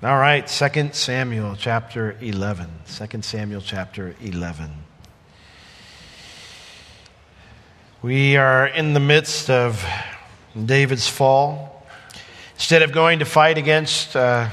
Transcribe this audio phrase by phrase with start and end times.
[0.00, 2.68] All right, 2 Samuel chapter 11.
[2.86, 4.70] 2 Samuel chapter 11.
[8.00, 9.84] We are in the midst of
[10.54, 11.84] David's fall.
[12.54, 14.50] Instead of going to fight against uh,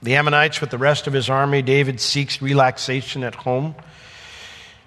[0.00, 3.74] the Ammonites with the rest of his army, David seeks relaxation at home.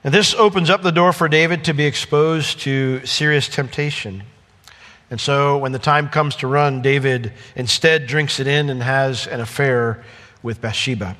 [0.05, 4.23] And this opens up the door for David to be exposed to serious temptation.
[5.11, 9.27] And so when the time comes to run, David instead drinks it in and has
[9.27, 10.03] an affair
[10.41, 11.17] with Bathsheba.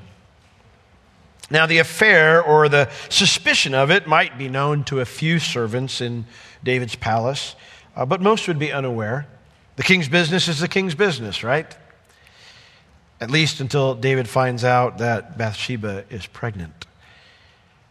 [1.52, 6.00] Now, the affair or the suspicion of it might be known to a few servants
[6.00, 6.26] in
[6.64, 7.58] David's palace,
[7.94, 9.28] uh, but most would be unaware.
[9.76, 11.76] The king's business is the king's business, right?
[13.20, 16.86] At least until David finds out that Bathsheba is pregnant.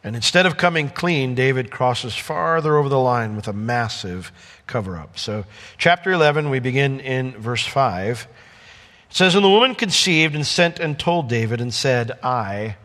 [0.03, 4.33] And instead of coming clean, David crosses farther over the line with a massive
[4.67, 5.19] cover up.
[5.19, 5.45] So,
[5.77, 8.27] chapter 11, we begin in verse 5.
[9.11, 12.77] It says, And the woman conceived and sent and told David and said, I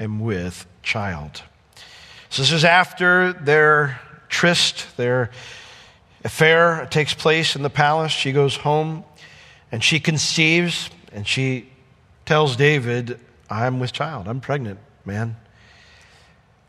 [0.00, 1.42] am with child.
[2.28, 5.30] So, this is after their tryst, their
[6.24, 8.10] affair takes place in the palace.
[8.10, 9.04] She goes home
[9.70, 11.68] and she conceives and she
[12.26, 14.26] tells David, I'm with child.
[14.26, 15.36] I'm pregnant, man.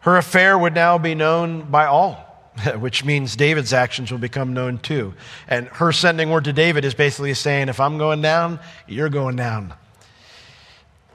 [0.06, 2.14] Her affair would now be known by all,
[2.78, 5.16] which means David's actions will become known too.
[5.48, 9.36] And her sending word to David is basically saying, if I'm going down, you're going
[9.36, 9.74] down.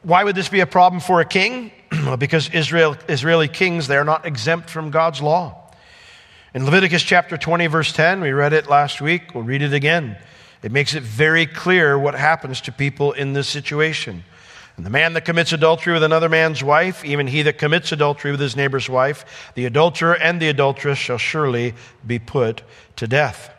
[0.03, 1.71] Why would this be a problem for a king?
[1.93, 5.73] well, because Israel, Israeli kings, they're not exempt from God's law.
[6.53, 10.19] In Leviticus chapter 20, verse 10, we read it last week, we'll read it again.
[10.65, 14.25] It makes it very clear what happens to people in this situation.
[14.81, 18.31] And the man that commits adultery with another man's wife, even he that commits adultery
[18.31, 21.75] with his neighbor's wife, the adulterer and the adulteress shall surely
[22.07, 22.63] be put
[22.97, 23.51] to death.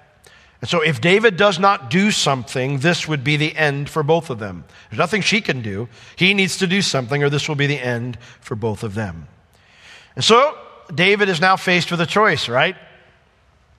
[0.62, 4.32] And so, if David does not do something, this would be the end for both
[4.32, 4.64] of them.
[4.90, 5.90] There's nothing she can do.
[6.16, 9.28] He needs to do something, or this will be the end for both of them.
[10.16, 10.58] And so,
[10.92, 12.76] David is now faced with a choice, right?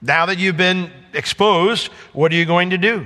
[0.01, 3.05] Now that you've been exposed, what are you going to do?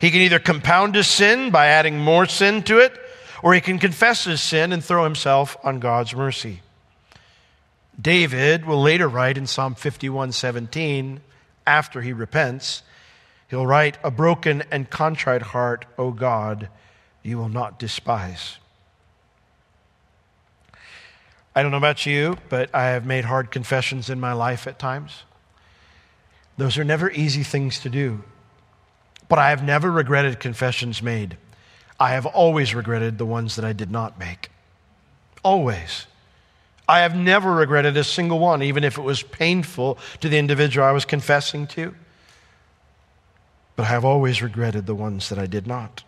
[0.00, 2.96] He can either compound his sin by adding more sin to it,
[3.42, 6.62] or he can confess his sin and throw himself on God's mercy.
[8.00, 11.20] David will later write in Psalm 51:17
[11.66, 12.82] after he repents,
[13.48, 16.68] he'll write, "A broken and contrite heart, O God,
[17.22, 18.58] you will not despise."
[21.54, 24.78] I don't know about you, but I have made hard confessions in my life at
[24.78, 25.24] times.
[26.56, 28.24] Those are never easy things to do.
[29.28, 31.36] But I have never regretted confessions made.
[32.02, 34.50] I have always regretted the ones that I did not make.
[35.44, 36.08] Always.
[36.88, 40.84] I have never regretted a single one, even if it was painful to the individual
[40.84, 41.94] I was confessing to.
[43.76, 46.02] But I have always regretted the ones that I did not.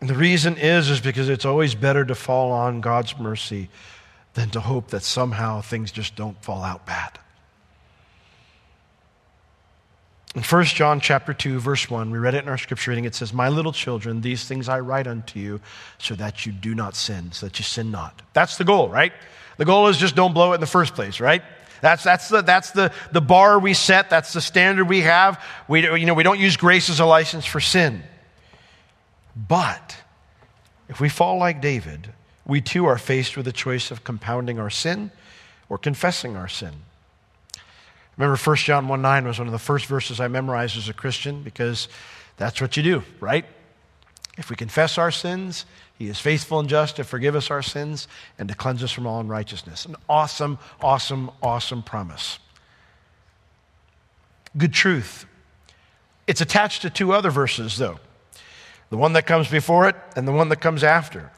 [0.00, 3.68] And the reason is is because it's always better to fall on God's mercy
[4.34, 7.18] than to hope that somehow things just don't fall out bad.
[10.36, 13.06] In 1 John chapter 2 verse 1, we read it in our scripture reading.
[13.06, 15.62] It says, "My little children, these things I write unto you
[15.96, 19.14] so that you do not sin, so that you sin not." That's the goal, right?
[19.56, 21.42] The goal is just don't blow it in the first place, right?
[21.80, 24.10] That's, that's, the, that's the, the bar we set.
[24.10, 25.42] That's the standard we have.
[25.68, 28.02] We, you know, we don't use grace as a license for sin.
[29.34, 29.96] But
[30.90, 32.12] if we fall like David,
[32.44, 35.10] we too are faced with the choice of compounding our sin
[35.70, 36.72] or confessing our sin.
[38.16, 40.94] Remember 1 John 1 9 was one of the first verses I memorized as a
[40.94, 41.88] Christian because
[42.36, 43.44] that's what you do, right?
[44.38, 45.64] If we confess our sins,
[45.98, 48.06] he is faithful and just to forgive us our sins
[48.38, 49.86] and to cleanse us from all unrighteousness.
[49.86, 52.38] An awesome, awesome, awesome promise.
[54.56, 55.26] Good truth.
[56.26, 57.98] It's attached to two other verses, though
[58.88, 61.32] the one that comes before it and the one that comes after.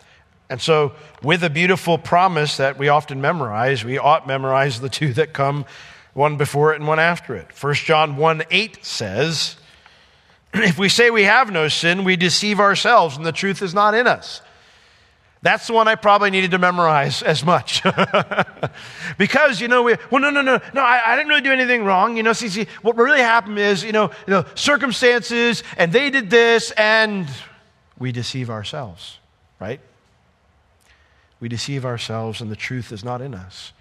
[0.50, 5.12] And so, with a beautiful promise that we often memorize, we ought memorize the two
[5.14, 5.66] that come
[6.18, 7.46] one before it and one after it.
[7.58, 9.56] 1 John 1 8 says,
[10.52, 13.94] If we say we have no sin, we deceive ourselves and the truth is not
[13.94, 14.42] in us.
[15.40, 17.84] That's the one I probably needed to memorize as much.
[19.18, 21.84] because, you know, we, well, no, no, no, no, I, I, didn't really do anything
[21.84, 22.16] wrong.
[22.16, 26.10] You know, see, see, what really happened is, you know, you know, circumstances, and they
[26.10, 27.28] did this, and
[27.96, 29.18] we deceive ourselves,
[29.60, 29.80] right?
[31.38, 33.72] We deceive ourselves, and the truth is not in us.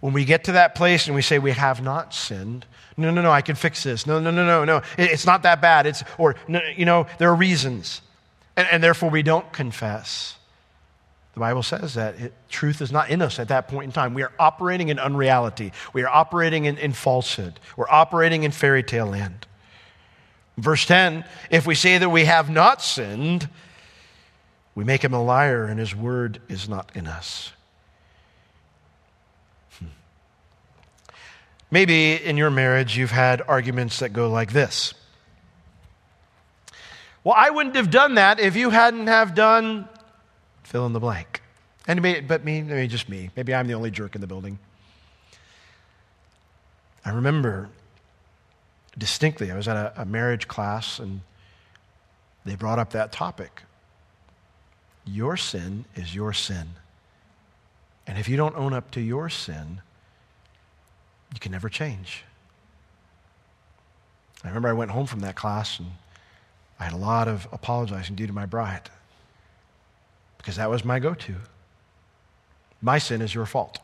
[0.00, 3.22] When we get to that place and we say we have not sinned, no, no,
[3.22, 4.06] no, I can fix this.
[4.06, 5.86] No, no, no, no, no, it's not that bad.
[5.86, 6.36] It's, or,
[6.76, 8.00] you know, there are reasons.
[8.56, 10.36] And, and therefore we don't confess.
[11.34, 14.14] The Bible says that it, truth is not in us at that point in time.
[14.14, 15.72] We are operating in unreality.
[15.92, 17.58] We are operating in, in falsehood.
[17.76, 19.46] We're operating in fairy tale land.
[20.56, 23.48] Verse 10 if we say that we have not sinned,
[24.76, 27.52] We make him a liar, and his word is not in us.
[31.74, 34.94] Maybe in your marriage you've had arguments that go like this.
[37.24, 39.88] Well, I wouldn't have done that if you hadn't have done
[40.62, 41.42] fill in the blank.
[41.88, 43.30] Anybody but me, maybe just me.
[43.34, 44.60] Maybe I'm the only jerk in the building.
[47.04, 47.70] I remember
[48.96, 51.22] distinctly, I was at a, a marriage class and
[52.44, 53.62] they brought up that topic.
[55.04, 56.68] Your sin is your sin.
[58.06, 59.80] And if you don't own up to your sin,
[61.34, 62.24] you can never change.
[64.42, 65.88] I remember I went home from that class and
[66.78, 68.88] I had a lot of apologizing due to my bride
[70.38, 71.34] because that was my go to.
[72.80, 73.78] My sin is your fault.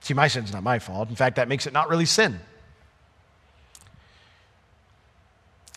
[0.00, 1.08] See, my sin's not my fault.
[1.08, 2.40] In fact, that makes it not really sin.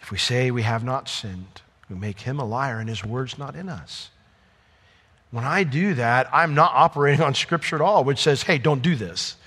[0.02, 3.38] If we say we have not sinned, we make him a liar and his word's
[3.38, 4.10] not in us.
[5.32, 8.82] When I do that, I'm not operating on scripture at all, which says, hey, don't
[8.82, 9.38] do this.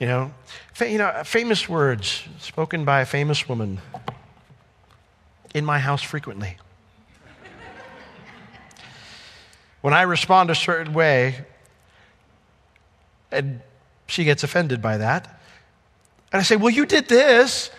[0.00, 0.32] You know,
[0.72, 3.82] fa- you know, uh, famous words spoken by a famous woman
[5.54, 6.56] in my house frequently.
[9.82, 11.44] when I respond a certain way,
[13.30, 13.60] and
[14.06, 15.38] she gets offended by that,
[16.32, 17.70] and I say, Well, you did this.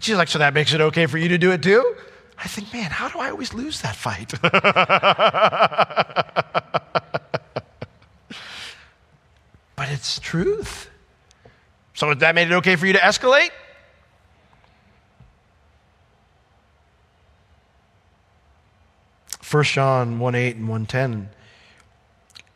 [0.00, 1.94] She's like, So that makes it okay for you to do it too?
[2.38, 4.32] I think, Man, how do I always lose that fight?
[9.76, 10.88] but it's truth.
[11.96, 13.50] So that made it okay for you to escalate?
[19.50, 21.30] 1 John 1 8 and 110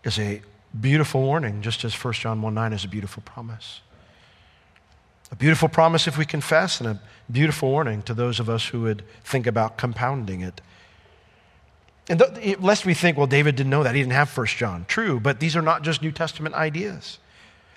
[0.05, 0.43] is a
[0.79, 3.81] beautiful warning, just as 1 John 1 9 is a beautiful promise.
[5.33, 7.01] A beautiful promise if we confess, and a
[7.33, 10.61] beautiful warning to those of us who would think about compounding it.
[12.11, 13.95] And th- lest we think, well, David didn't know that.
[13.95, 14.85] He didn't have 1 John.
[14.87, 17.19] True, but these are not just New Testament ideas.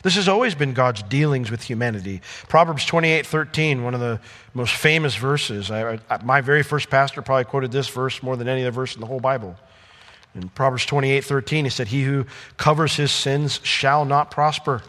[0.03, 2.21] This has always been God's dealings with humanity.
[2.49, 4.19] Proverbs 28 13, one of the
[4.53, 5.71] most famous verses.
[5.71, 8.95] I, I, my very first pastor probably quoted this verse more than any other verse
[8.95, 9.55] in the whole Bible.
[10.35, 12.25] In Proverbs 28 13, he said, He who
[12.57, 14.83] covers his sins shall not prosper.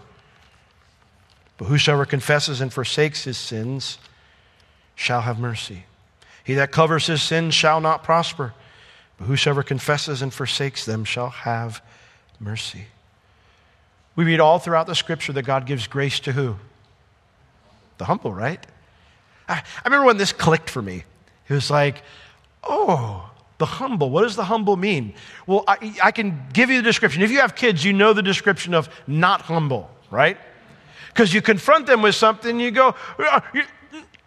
[1.58, 3.98] But whosoever confesses and forsakes his sins
[4.96, 5.84] shall have mercy.
[6.42, 8.52] He that covers his sins shall not prosper.
[9.16, 11.80] But whosoever confesses and forsakes them shall have
[12.40, 12.86] mercy.
[14.16, 16.56] We read all throughout the scripture that God gives grace to who?
[17.98, 18.64] The humble, right?
[19.48, 21.04] I, I remember when this clicked for me.
[21.48, 22.02] It was like,
[22.62, 24.10] oh, the humble.
[24.10, 25.14] What does the humble mean?
[25.46, 27.22] Well, I, I can give you the description.
[27.22, 30.38] If you have kids, you know the description of not humble, right?
[31.08, 33.62] Because you confront them with something, you go, uh, you,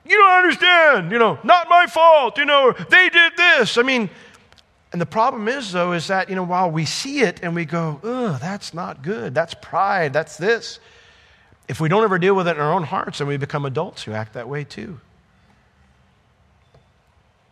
[0.05, 3.77] you don't understand, you know, not my fault, you know, they did this.
[3.77, 4.09] I mean,
[4.97, 7.65] and the problem is, though, is that, you know, while we see it and we
[7.65, 10.79] go, ugh, that's not good, that's pride, that's this,
[11.67, 14.01] if we don't ever deal with it in our own hearts, then we become adults
[14.01, 14.99] who act that way too.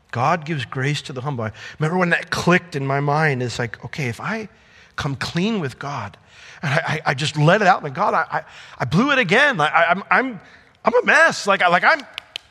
[0.09, 1.43] God gives grace to the humble.
[1.43, 4.49] I remember when that clicked in my mind, it's like, okay, if I
[4.95, 6.17] come clean with God
[6.63, 8.43] and I, I, I just let it out, and God, I, I,
[8.79, 9.61] I blew it again.
[9.61, 10.39] I, I'm, I'm,
[10.83, 11.45] I'm a mess.
[11.45, 12.01] Like, I, like I'm,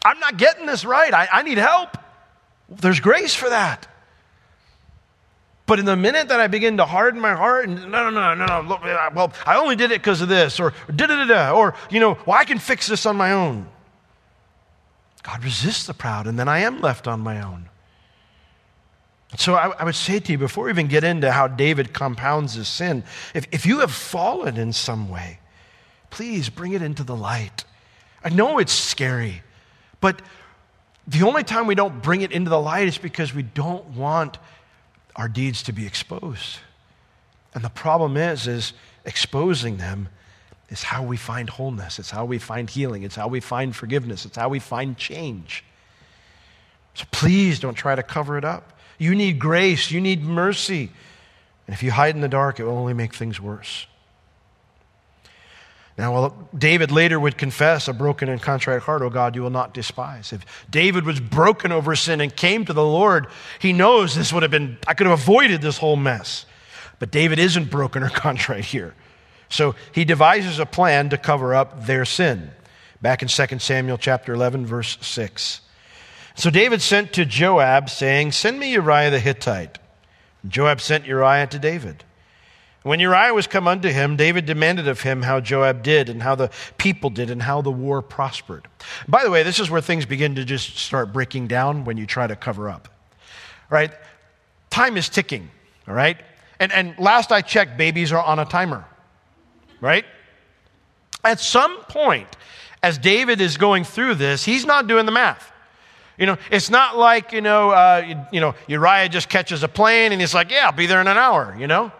[0.04, 1.12] I'm not getting this right.
[1.12, 1.98] I, I need help.
[2.68, 3.88] There's grace for that.
[5.66, 8.34] But in the minute that I begin to harden my heart and no, no, no,
[8.34, 8.78] no, no,
[9.14, 12.00] well, I only did it because of this, or da da da da, or, you
[12.00, 13.66] know, well, I can fix this on my own.
[15.22, 17.70] God resists the proud, and then I am left on my own.
[19.38, 22.54] So I, I, would say to you, before we even get into how David compounds
[22.54, 23.02] his sin,
[23.34, 25.40] if, if you have fallen in some way,
[26.10, 27.64] please bring it into the light.
[28.22, 29.42] I know it's scary,
[30.00, 30.20] but
[31.08, 34.38] the only time we don't bring it into the light is because we don't want
[35.16, 36.58] our deeds to be exposed.
[37.54, 38.72] And the problem is, is
[39.04, 40.08] exposing them
[40.70, 41.98] is how we find wholeness.
[41.98, 43.02] It's how we find healing.
[43.02, 44.24] It's how we find forgiveness.
[44.24, 45.64] It's how we find change.
[46.94, 48.78] So please don't try to cover it up.
[48.98, 49.90] You need grace.
[49.90, 50.90] You need mercy.
[51.66, 53.86] And if you hide in the dark, it will only make things worse.
[55.96, 59.50] Now, well, David later would confess a broken and contrite heart, oh God, you will
[59.50, 60.32] not despise.
[60.32, 63.28] If David was broken over sin and came to the Lord,
[63.60, 66.46] he knows this would have been, I could have avoided this whole mess.
[66.98, 68.94] But David isn't broken or contrite here.
[69.48, 72.50] So he devises a plan to cover up their sin.
[73.00, 75.60] Back in 2 Samuel chapter 11, verse 6.
[76.34, 79.78] So David sent to Joab, saying, Send me Uriah the Hittite.
[80.48, 82.02] Joab sent Uriah to David.
[82.84, 86.34] When Uriah was come unto him, David demanded of him how Joab did, and how
[86.34, 88.68] the people did, and how the war prospered.
[89.08, 92.04] By the way, this is where things begin to just start breaking down when you
[92.04, 92.88] try to cover up.
[93.70, 93.90] Right?
[94.68, 95.50] Time is ticking.
[95.88, 96.18] All right?
[96.60, 98.84] And, and last I checked, babies are on a timer,
[99.80, 100.04] right?
[101.24, 102.28] At some point,
[102.82, 105.50] as David is going through this, he's not doing the math.
[106.18, 109.68] You know, it's not like, you know, uh, you, you know, Uriah just catches a
[109.68, 111.90] plane and he's like, yeah, I'll be there in an hour, you know?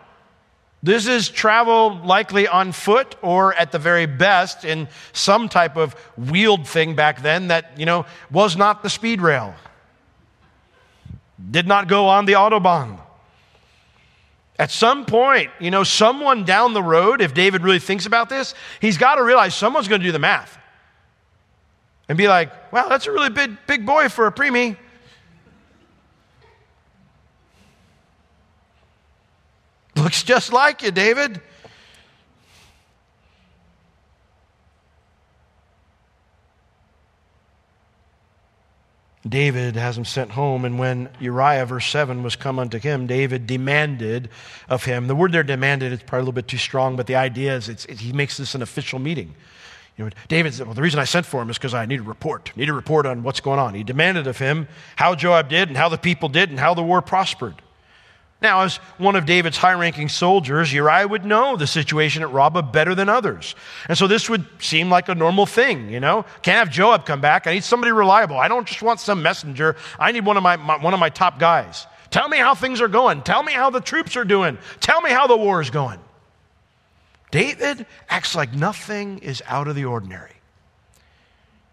[0.85, 5.95] This is travel likely on foot or at the very best in some type of
[6.19, 9.55] wheeled thing back then that, you know, was not the speed rail.
[11.51, 12.99] Did not go on the Autobahn.
[14.59, 18.53] At some point, you know, someone down the road, if David really thinks about this,
[18.79, 20.59] he's got to realize someone's going to do the math
[22.11, 24.77] and be like, wow, that's a really big, big boy for a preemie.
[30.05, 31.41] Looks just like you, David.
[39.27, 43.47] David has him sent home, and when Uriah, verse 7, was come unto him, David
[43.47, 44.29] demanded
[44.69, 45.07] of him.
[45.07, 47.71] The word there demanded is probably a little bit too strong, but the idea is
[47.71, 49.35] it, he makes this an official meeting.
[49.97, 52.01] You know, David said, Well, the reason I sent for him is because I need
[52.01, 52.53] a report.
[52.55, 53.73] I need a report on what's going on.
[53.73, 56.83] He demanded of him how Joab did and how the people did and how the
[56.83, 57.63] war prospered.
[58.45, 62.61] Now, as one of David's high ranking soldiers, Uriah would know the situation at Rabbah
[62.61, 63.55] better than others.
[63.89, 66.27] And so this would seem like a normal thing, you know?
[66.43, 67.47] Can't have Joab come back.
[67.47, 68.37] I need somebody reliable.
[68.37, 69.77] I don't just want some messenger.
[69.99, 71.87] I need one of my, my, one of my top guys.
[72.11, 73.23] Tell me how things are going.
[73.23, 74.59] Tell me how the troops are doing.
[74.79, 75.99] Tell me how the war is going.
[77.31, 80.35] David acts like nothing is out of the ordinary.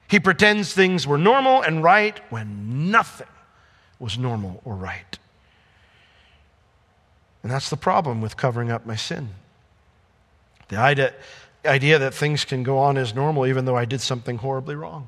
[0.07, 3.27] He pretends things were normal and right when nothing
[3.99, 5.19] was normal or right.
[7.43, 9.29] And that's the problem with covering up my sin.
[10.67, 11.13] The idea,
[11.65, 15.07] idea that things can go on as normal even though I did something horribly wrong.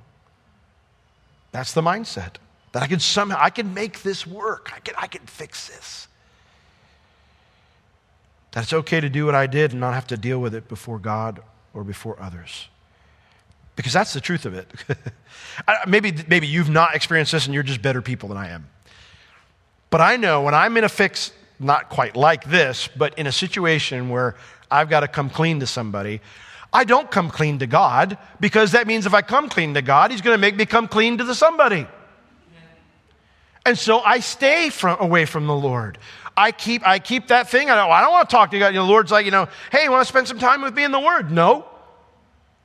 [1.51, 2.35] That's the mindset.
[2.71, 4.71] That I can somehow, I can make this work.
[4.75, 6.07] I can, I can fix this.
[8.51, 10.67] That it's okay to do what I did and not have to deal with it
[10.67, 11.41] before God
[11.73, 12.67] or before others.
[13.75, 14.71] Because that's the truth of it.
[15.87, 18.67] maybe, maybe you've not experienced this and you're just better people than I am.
[19.89, 21.31] But I know when I'm in a fix
[21.63, 24.35] not quite like this, but in a situation where
[24.69, 26.21] I've got to come clean to somebody,
[26.71, 30.11] I don't come clean to God because that means if I come clean to God,
[30.11, 31.87] He's going to make me come clean to the somebody.
[33.65, 35.97] And so I stay from, away from the Lord.
[36.35, 37.69] I keep, I keep that thing.
[37.69, 38.69] I don't, I don't want to talk to God.
[38.69, 40.73] You know, the Lord's like, you know, hey, you want to spend some time with
[40.73, 41.31] me in the Word?
[41.31, 41.65] No,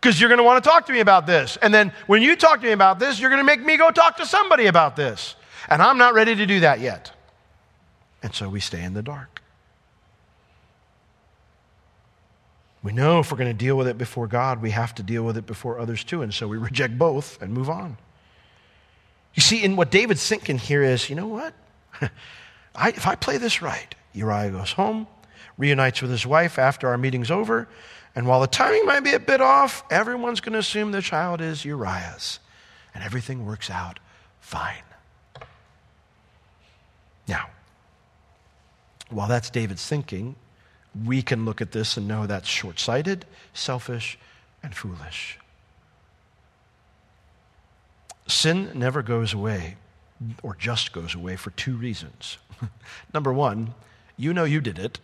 [0.01, 1.59] because you're going to want to talk to me about this.
[1.61, 3.91] And then when you talk to me about this, you're going to make me go
[3.91, 5.37] talk to somebody about this.
[5.69, 7.13] And I'm not ready to do that yet.
[8.23, 9.43] And so we stay in the dark.
[12.83, 15.23] We know if we're going to deal with it before God, we have to deal
[15.25, 16.23] with it before others too.
[16.23, 17.97] And so we reject both and move on.
[19.35, 21.55] You see, in what David's thinking here is, you know what?
[22.75, 25.07] I, if I play this right, Uriah goes home,
[25.57, 27.69] reunites with his wife after our meeting's over,
[28.15, 31.41] and while the timing might be a bit off, everyone's going to assume the child
[31.41, 32.41] is Uriah's,
[32.95, 34.01] and everything works out
[34.41, 34.83] fine.
[37.29, 37.51] Now,
[39.11, 40.37] while that's David's thinking,
[41.05, 44.19] we can look at this and know that's short sighted, selfish,
[44.63, 45.39] and foolish.
[48.27, 49.77] Sin never goes away,
[50.43, 52.39] or just goes away, for two reasons.
[53.15, 53.75] number one,
[54.17, 54.99] you know you did it.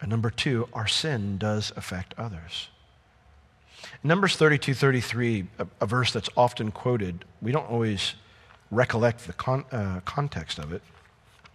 [0.00, 2.68] And number two, our sin does affect others.
[4.02, 8.14] Numbers 32 33, a, a verse that's often quoted, we don't always
[8.70, 10.82] recollect the con, uh, context of it.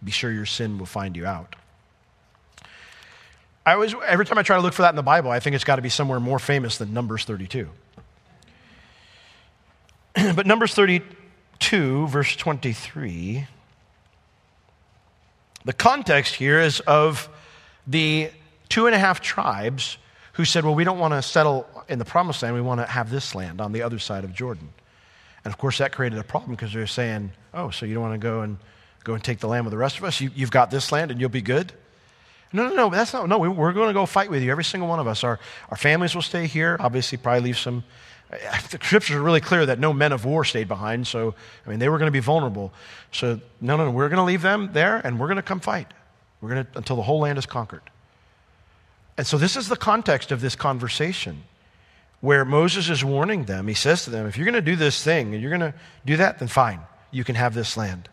[0.02, 1.56] Be sure your sin will find you out.
[3.66, 5.54] I always, every time I try to look for that in the Bible, I think
[5.54, 7.68] it's got to be somewhere more famous than Numbers 32.
[10.34, 13.46] but Numbers 32, verse 23,
[15.64, 17.28] the context here is of
[17.86, 18.30] the
[18.70, 19.98] two and a half tribes
[20.32, 22.86] who said, Well, we don't want to settle in the promised land, we want to
[22.86, 24.70] have this land on the other side of Jordan.
[25.44, 28.14] And of course, that created a problem because they're saying, Oh, so you don't want
[28.14, 28.56] to go and
[29.08, 30.20] go and take the land with the rest of us?
[30.20, 31.72] You, have got this land and you'll be good?
[32.52, 34.88] No, no, no, that's not, no, we're going to go fight with you, every single
[34.88, 35.22] one of us.
[35.22, 35.38] Our,
[35.70, 37.84] our families will stay here, obviously, probably leave some.
[38.32, 41.34] Eh, the scriptures are really clear that no men of war stayed behind, so,
[41.66, 42.72] I mean, they were going to be vulnerable.
[43.12, 45.60] So, no, no, no, we're going to leave them there and we're going to come
[45.60, 45.92] fight.
[46.40, 47.82] We're going to, until the whole land is conquered.
[49.18, 51.42] And so, this is the context of this conversation
[52.20, 53.68] where Moses is warning them.
[53.68, 55.74] He says to them, if you're going to do this thing and you're going to
[56.06, 58.08] do that, then fine, you can have this land.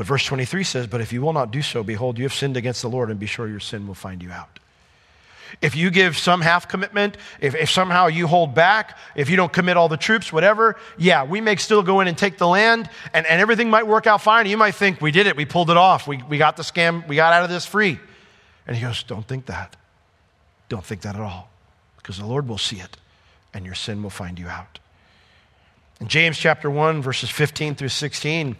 [0.00, 2.56] But verse 23 says, But if you will not do so, behold, you have sinned
[2.56, 4.58] against the Lord, and be sure your sin will find you out.
[5.60, 9.52] If you give some half commitment, if, if somehow you hold back, if you don't
[9.52, 12.88] commit all the troops, whatever, yeah, we may still go in and take the land
[13.12, 14.46] and, and everything might work out fine.
[14.46, 17.06] You might think, we did it, we pulled it off, we, we got the scam,
[17.06, 18.00] we got out of this free.
[18.66, 19.76] And he goes, Don't think that.
[20.70, 21.50] Don't think that at all,
[21.98, 22.96] because the Lord will see it
[23.52, 24.78] and your sin will find you out.
[26.00, 28.56] In James chapter 1, verses 15 through 16,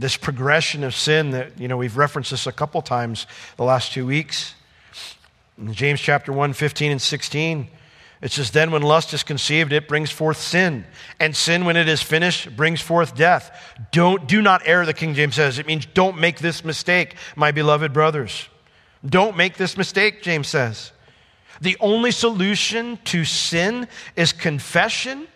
[0.00, 3.92] this progression of sin that, you know, we've referenced this a couple times the last
[3.92, 4.54] two weeks.
[5.58, 7.68] In James chapter 1, 15 and 16,
[8.22, 10.84] it says, Then when lust is conceived, it brings forth sin.
[11.20, 13.76] And sin, when it is finished, brings forth death.
[13.90, 15.58] Don't, do not err, the King James says.
[15.58, 18.48] It means don't make this mistake, my beloved brothers.
[19.04, 20.92] Don't make this mistake, James says.
[21.60, 25.26] The only solution to sin is confession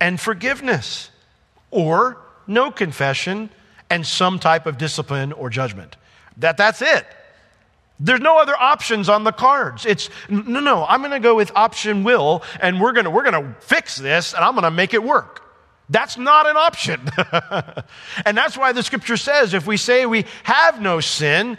[0.00, 1.10] and forgiveness,
[1.70, 3.50] or no confession
[3.90, 5.96] and some type of discipline or judgment.
[6.36, 7.06] That, that's it.
[8.00, 9.84] There's no other options on the cards.
[9.84, 13.28] It's no, no, I'm going to go with option will, and we're going to, we're
[13.28, 15.42] going to fix this, and I'm going to make it work.
[15.90, 17.00] That's not an option.
[18.24, 21.58] and that's why the scripture says if we say we have no sin,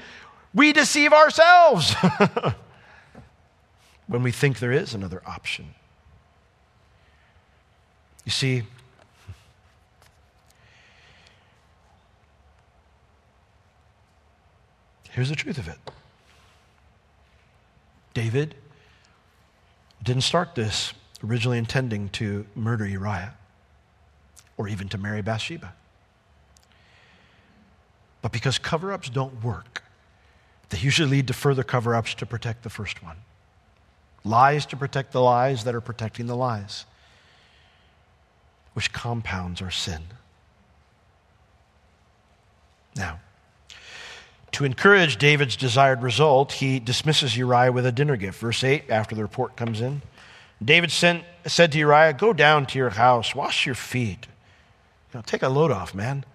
[0.53, 1.93] we deceive ourselves
[4.07, 5.73] when we think there is another option.
[8.23, 8.63] You see,
[15.19, 15.77] here's the truth of it
[18.13, 18.55] David
[20.01, 23.33] didn't start this originally intending to murder Uriah
[24.55, 25.73] or even to marry Bathsheba.
[28.21, 29.83] But because cover ups don't work,
[30.69, 33.17] they usually lead to further cover ups to protect the first one.
[34.23, 36.85] Lies to protect the lies that are protecting the lies,
[38.71, 40.03] which compounds our sin.
[42.95, 43.19] Now,
[44.51, 48.39] to encourage David's desired result, he dismisses Uriah with a dinner gift.
[48.39, 50.01] Verse 8, after the report comes in.
[50.63, 54.27] David sent, said to Uriah, Go down to your house, wash your feet.
[55.13, 56.25] You know, take a load off, man.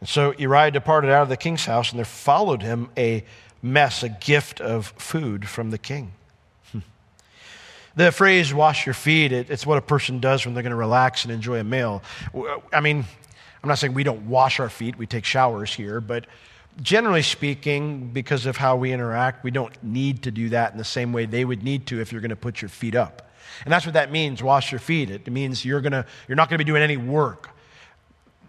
[0.00, 3.24] And so Uriah departed out of the king's house, and there followed him a
[3.62, 6.12] mess, a gift of food from the king.
[6.72, 6.78] Hmm.
[7.96, 10.76] The phrase wash your feet, it, it's what a person does when they're going to
[10.76, 12.02] relax and enjoy a meal.
[12.72, 13.04] I mean,
[13.62, 16.26] I'm not saying we don't wash our feet, we take showers here, but
[16.80, 20.84] generally speaking, because of how we interact, we don't need to do that in the
[20.84, 23.30] same way they would need to if you're going to put your feet up.
[23.64, 25.10] And that's what that means, wash your feet.
[25.10, 27.50] It means you're, gonna, you're not going to be doing any work.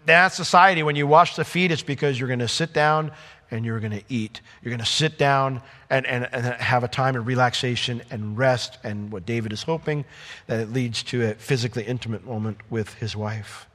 [0.06, 3.10] That society, when you wash the feet, it's because you're going to sit down
[3.50, 4.40] and you're going to eat.
[4.62, 8.78] You're going to sit down and, and, and have a time of relaxation and rest.
[8.84, 10.04] And what David is hoping,
[10.46, 13.66] that it leads to a physically intimate moment with his wife.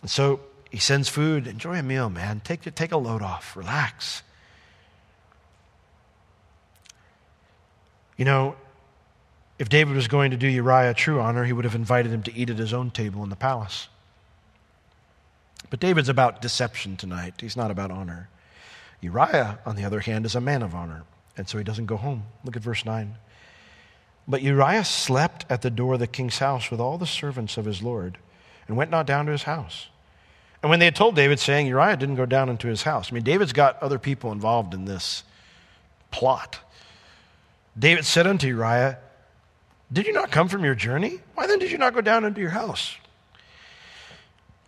[0.00, 1.46] And so he sends food.
[1.46, 2.40] Enjoy a meal, man.
[2.44, 3.56] Take, take a load off.
[3.56, 4.22] Relax.
[8.16, 8.56] You know,
[9.58, 12.34] if David was going to do Uriah true honor, he would have invited him to
[12.34, 13.88] eat at his own table in the palace.
[15.70, 17.34] But David's about deception tonight.
[17.40, 18.28] He's not about honor.
[19.00, 21.04] Uriah, on the other hand, is a man of honor,
[21.36, 22.24] and so he doesn't go home.
[22.44, 23.16] Look at verse 9.
[24.26, 27.64] But Uriah slept at the door of the king's house with all the servants of
[27.64, 28.18] his Lord
[28.66, 29.88] and went not down to his house.
[30.62, 33.14] And when they had told David, saying, Uriah didn't go down into his house, I
[33.14, 35.22] mean, David's got other people involved in this
[36.10, 36.58] plot.
[37.78, 38.98] David said unto Uriah,
[39.92, 41.20] Did you not come from your journey?
[41.34, 42.96] Why then did you not go down into your house?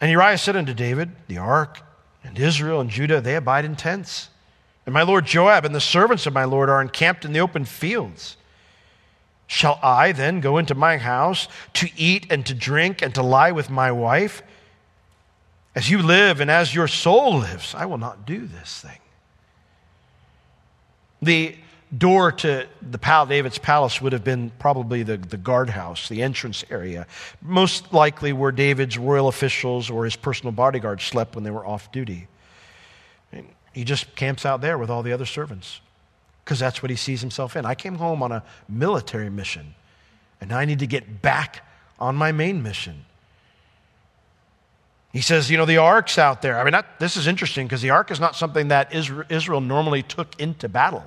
[0.01, 1.81] And Uriah said unto David, The ark
[2.23, 4.29] and Israel and Judah, they abide in tents.
[4.87, 7.65] And my lord Joab and the servants of my lord are encamped in the open
[7.65, 8.37] fields.
[9.47, 13.51] Shall I then go into my house to eat and to drink and to lie
[13.51, 14.43] with my wife?
[15.81, 18.99] As you live and as your soul lives, I will not do this thing.
[21.23, 21.57] The
[21.97, 26.67] door to the pal- David's palace would have been probably the, the guardhouse, the entrance
[26.69, 27.07] area,
[27.41, 31.91] most likely where David's royal officials or his personal bodyguards slept when they were off
[31.91, 32.29] duty.
[33.33, 35.81] And he just camps out there with all the other servants
[36.45, 37.65] because that's what he sees himself in.
[37.65, 39.75] I came home on a military mission,
[40.43, 41.67] and now I need to get back
[41.99, 43.07] on my main mission.
[45.13, 46.59] He says, you know, the ark's out there.
[46.59, 50.03] I mean, that, this is interesting because the ark is not something that Israel normally
[50.03, 51.05] took into battle.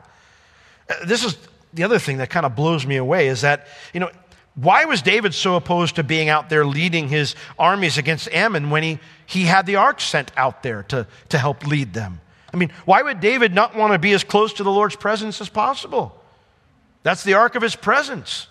[0.90, 1.38] Uh, this is
[1.74, 4.12] the other thing that kind of blows me away is that, you know,
[4.56, 8.84] why was David so opposed to being out there leading his armies against Ammon when
[8.84, 12.20] he, he had the ark sent out there to, to help lead them?
[12.54, 15.42] I mean, why would David not want to be as close to the Lord's presence
[15.42, 16.16] as possible?
[17.02, 18.48] That's the ark of his presence.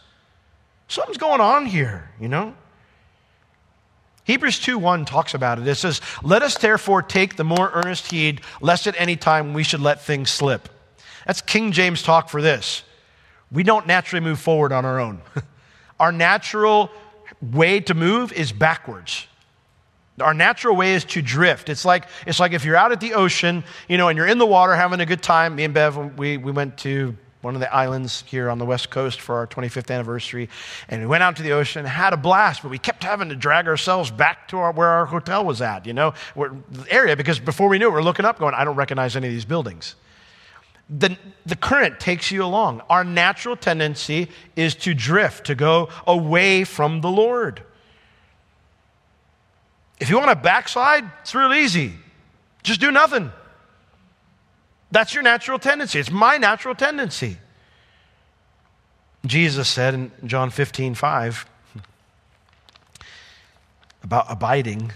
[0.88, 2.54] Something's going on here, you know?
[4.24, 5.66] Hebrews 2:1 talks about it.
[5.66, 9.64] It says, "Let us therefore take the more earnest heed lest at any time we
[9.64, 10.68] should let things slip."
[11.26, 12.82] That's King James talk for this.
[13.50, 15.22] We don't naturally move forward on our own.
[16.00, 16.90] our natural
[17.40, 19.26] way to move is backwards.
[20.20, 21.68] Our natural way is to drift.
[21.68, 24.38] It's like, it's like if you're out at the ocean, you know, and you're in
[24.38, 25.56] the water having a good time.
[25.56, 28.88] Me and Bev, we, we went to one of the islands here on the west
[28.90, 30.48] coast for our 25th anniversary.
[30.88, 33.36] And we went out to the ocean, had a blast, but we kept having to
[33.36, 37.40] drag ourselves back to our, where our hotel was at, you know, the area, because
[37.40, 39.96] before we knew it, we're looking up going, I don't recognize any of these buildings.
[40.88, 42.82] The, the current takes you along.
[42.88, 47.62] Our natural tendency is to drift, to go away from the Lord.
[49.98, 51.94] If you want to backslide, it's real easy.
[52.62, 53.32] Just do nothing.
[54.92, 55.98] That's your natural tendency.
[55.98, 57.38] It's my natural tendency.
[59.24, 61.46] Jesus said in John 15, 5,
[64.02, 64.92] about abiding.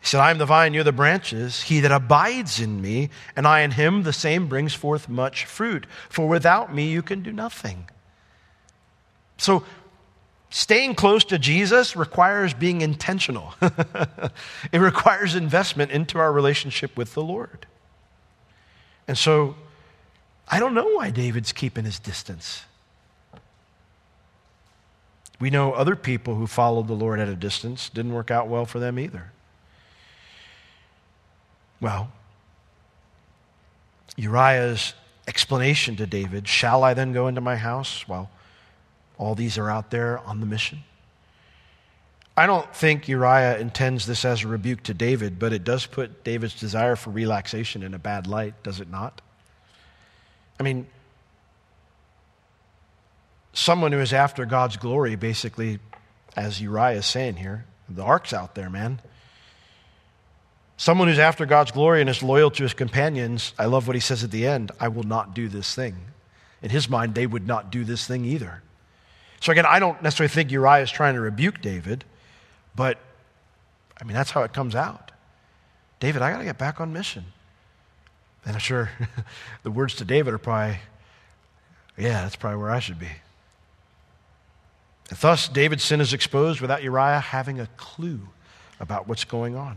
[0.00, 1.62] He said, I am the vine, you're the branches.
[1.62, 5.86] He that abides in me, and I in him, the same brings forth much fruit.
[6.08, 7.88] For without me, you can do nothing.
[9.38, 9.64] So,
[10.50, 17.22] staying close to Jesus requires being intentional, it requires investment into our relationship with the
[17.22, 17.66] Lord.
[19.08, 19.56] And so
[20.46, 22.64] I don't know why David's keeping his distance.
[25.40, 28.66] We know other people who followed the Lord at a distance didn't work out well
[28.66, 29.32] for them either.
[31.80, 32.10] Well,
[34.16, 34.94] Uriah's
[35.28, 38.06] explanation to David, Shall I then go into my house?
[38.08, 38.30] Well,
[39.16, 40.82] all these are out there on the mission.
[42.38, 46.22] I don't think Uriah intends this as a rebuke to David, but it does put
[46.22, 49.20] David's desire for relaxation in a bad light, does it not?
[50.60, 50.86] I mean,
[53.52, 55.80] someone who is after God's glory, basically,
[56.36, 59.00] as Uriah is saying here, the ark's out there, man.
[60.76, 64.00] Someone who's after God's glory and is loyal to his companions, I love what he
[64.00, 65.96] says at the end I will not do this thing.
[66.62, 68.62] In his mind, they would not do this thing either.
[69.40, 72.04] So again, I don't necessarily think Uriah is trying to rebuke David.
[72.78, 72.96] But,
[74.00, 75.10] I mean, that's how it comes out.
[75.98, 77.24] David, I got to get back on mission.
[78.46, 78.88] And I'm sure
[79.64, 80.78] the words to David are probably,
[81.96, 83.08] yeah, that's probably where I should be.
[85.10, 88.20] And thus, David's sin is exposed without Uriah having a clue
[88.78, 89.76] about what's going on.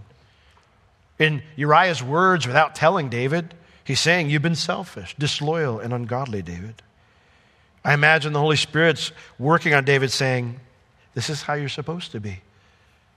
[1.17, 6.83] In Uriah's words, without telling David, he's saying, You've been selfish, disloyal, and ungodly, David.
[7.83, 10.59] I imagine the Holy Spirit's working on David saying,
[11.15, 12.41] This is how you're supposed to be.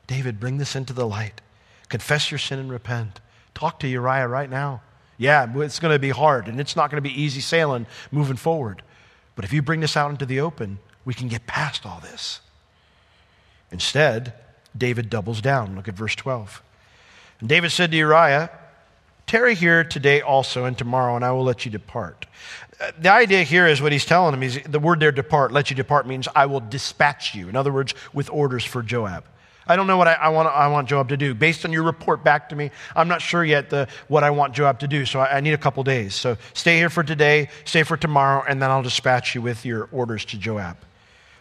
[0.07, 1.40] David, bring this into the light.
[1.88, 3.21] Confess your sin and repent.
[3.55, 4.83] Talk to Uriah right now.
[5.17, 8.37] Yeah, it's going to be hard and it's not going to be easy sailing moving
[8.37, 8.83] forward.
[9.37, 12.40] But if you bring this out into the open, we can get past all this.
[13.71, 14.35] Instead,
[14.77, 15.77] David doubles down.
[15.77, 16.62] Look at verse 12.
[17.40, 18.51] And David said to Uriah,
[19.27, 22.27] Tarry here today also and tomorrow, and I will let you depart.
[22.81, 24.43] Uh, the idea here is what he's telling him.
[24.43, 27.49] He's, the word there, depart, let you depart, means I will dispatch you.
[27.49, 29.25] In other words, with orders for Joab.
[29.66, 31.35] I don't know what I, I, want, I want Joab to do.
[31.35, 34.55] Based on your report back to me, I'm not sure yet the, what I want
[34.55, 36.14] Joab to do, so I, I need a couple days.
[36.14, 39.88] So stay here for today, stay for tomorrow, and then I'll dispatch you with your
[39.90, 40.77] orders to Joab.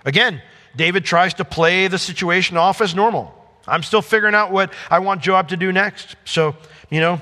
[0.05, 0.41] Again,
[0.75, 3.33] David tries to play the situation off as normal.
[3.67, 6.15] I'm still figuring out what I want Joab to do next.
[6.25, 6.55] So,
[6.89, 7.21] you know,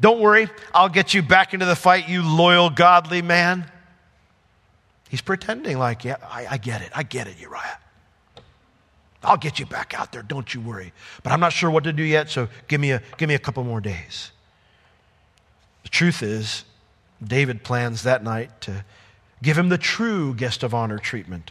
[0.00, 3.70] don't worry, I'll get you back into the fight, you loyal, godly man.
[5.08, 7.78] He's pretending like, yeah, I, I get it, I get it, Uriah.
[9.22, 10.92] I'll get you back out there, don't you worry.
[11.22, 13.38] But I'm not sure what to do yet, so give me a, give me a
[13.38, 14.30] couple more days.
[15.82, 16.64] The truth is,
[17.22, 18.84] David plans that night to
[19.42, 21.50] give him the true guest of honor treatment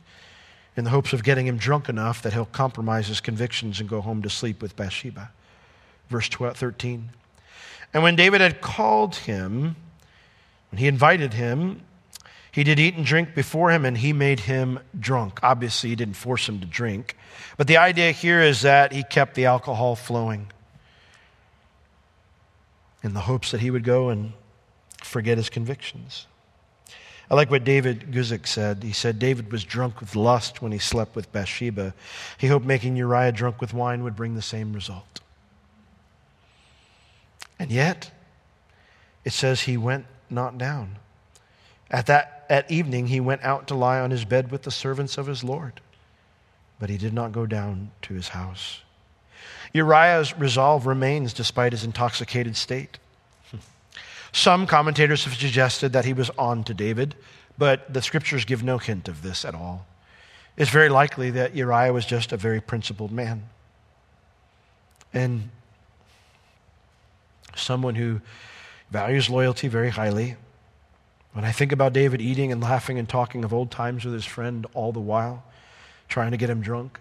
[0.77, 3.99] in the hopes of getting him drunk enough that he'll compromise his convictions and go
[3.99, 5.31] home to sleep with Bathsheba.
[6.09, 7.09] Verse 12, 13.
[7.93, 9.75] And when David had called him,
[10.71, 11.81] when he invited him,
[12.57, 15.39] he did eat and drink before him, and he made him drunk.
[15.43, 17.15] Obviously, he didn't force him to drink.
[17.55, 20.47] But the idea here is that he kept the alcohol flowing
[23.03, 24.33] in the hopes that he would go and
[25.03, 26.25] forget his convictions.
[27.29, 28.81] I like what David Guzik said.
[28.81, 31.93] He said David was drunk with lust when he slept with Bathsheba.
[32.39, 35.19] He hoped making Uriah drunk with wine would bring the same result.
[37.59, 38.09] And yet,
[39.23, 40.97] it says he went not down.
[41.91, 45.17] At that at evening he went out to lie on his bed with the servants
[45.17, 45.81] of his Lord,
[46.79, 48.81] but he did not go down to his house.
[49.73, 52.97] Uriah's resolve remains despite his intoxicated state.
[54.31, 57.15] Some commentators have suggested that he was on to David,
[57.57, 59.85] but the scriptures give no hint of this at all.
[60.55, 63.43] It's very likely that Uriah was just a very principled man.
[65.13, 65.49] And
[67.55, 68.21] someone who
[68.89, 70.35] values loyalty very highly
[71.37, 74.25] When I think about David eating and laughing and talking of old times with his
[74.25, 75.43] friend all the while,
[76.09, 76.99] trying to get him drunk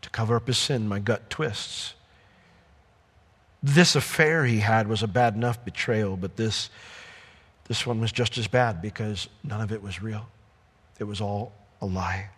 [0.00, 1.92] to cover up his sin, my gut twists.
[3.62, 6.70] This affair he had was a bad enough betrayal, but this,
[7.68, 10.26] this one was just as bad because none of it was real.
[10.98, 12.30] It was all a lie.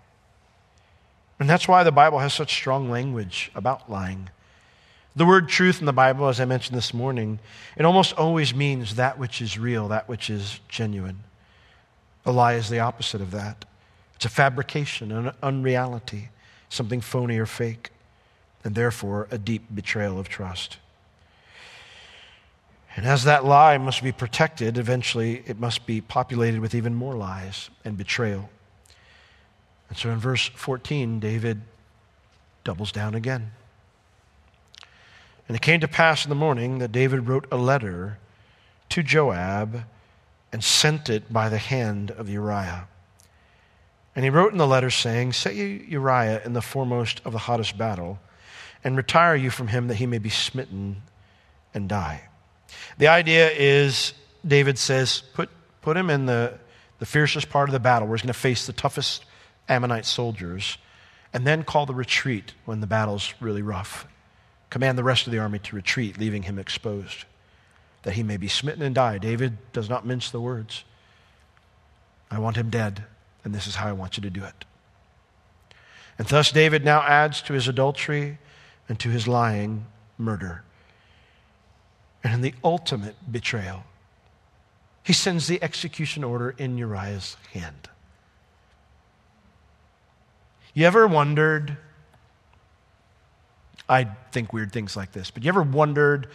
[1.38, 4.28] And that's why the Bible has such strong language about lying.
[5.14, 7.38] The word truth in the Bible, as I mentioned this morning,
[7.76, 11.22] it almost always means that which is real, that which is genuine.
[12.24, 13.66] A lie is the opposite of that.
[14.14, 16.30] It's a fabrication, an unreality,
[16.70, 17.90] something phony or fake,
[18.64, 20.78] and therefore a deep betrayal of trust.
[22.96, 27.14] And as that lie must be protected, eventually it must be populated with even more
[27.14, 28.48] lies and betrayal.
[29.88, 31.60] And so in verse 14, David
[32.64, 33.52] doubles down again.
[35.52, 38.16] And it came to pass in the morning that David wrote a letter
[38.88, 39.84] to Joab
[40.50, 42.88] and sent it by the hand of Uriah.
[44.16, 47.38] And he wrote in the letter, saying, Set you Uriah in the foremost of the
[47.38, 48.18] hottest battle,
[48.82, 51.02] and retire you from him that he may be smitten
[51.74, 52.30] and die.
[52.96, 54.14] The idea is,
[54.46, 55.50] David says, put,
[55.82, 56.58] put him in the,
[56.98, 59.26] the fiercest part of the battle where he's going to face the toughest
[59.68, 60.78] Ammonite soldiers,
[61.34, 64.06] and then call the retreat when the battle's really rough.
[64.72, 67.26] Command the rest of the army to retreat, leaving him exposed,
[68.04, 69.18] that he may be smitten and die.
[69.18, 70.84] David does not mince the words.
[72.30, 73.04] I want him dead,
[73.44, 74.64] and this is how I want you to do it.
[76.16, 78.38] And thus, David now adds to his adultery
[78.88, 79.84] and to his lying
[80.16, 80.62] murder.
[82.24, 83.84] And in the ultimate betrayal,
[85.02, 87.90] he sends the execution order in Uriah's hand.
[90.72, 91.76] You ever wondered
[93.92, 95.30] I think weird things like this.
[95.30, 96.28] But you ever wondered,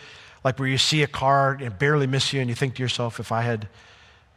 [0.44, 3.20] like where you see a car and barely miss you, and you think to yourself,
[3.20, 3.68] if I had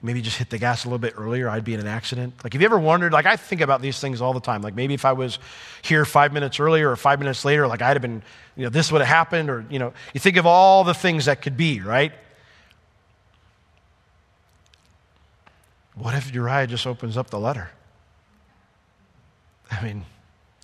[0.02, 2.32] maybe just hit the gas a little bit earlier, I'd be in an accident?
[2.42, 3.12] Like, have you ever wondered?
[3.12, 4.62] Like, I think about these things all the time.
[4.62, 5.38] Like, maybe if I was
[5.82, 8.22] here five minutes earlier or five minutes later, like I'd have been,
[8.56, 11.26] you know, this would have happened, or, you know, you think of all the things
[11.26, 12.12] that could be, right?
[15.94, 17.70] What if Uriah just opens up the letter?
[19.70, 20.06] I mean,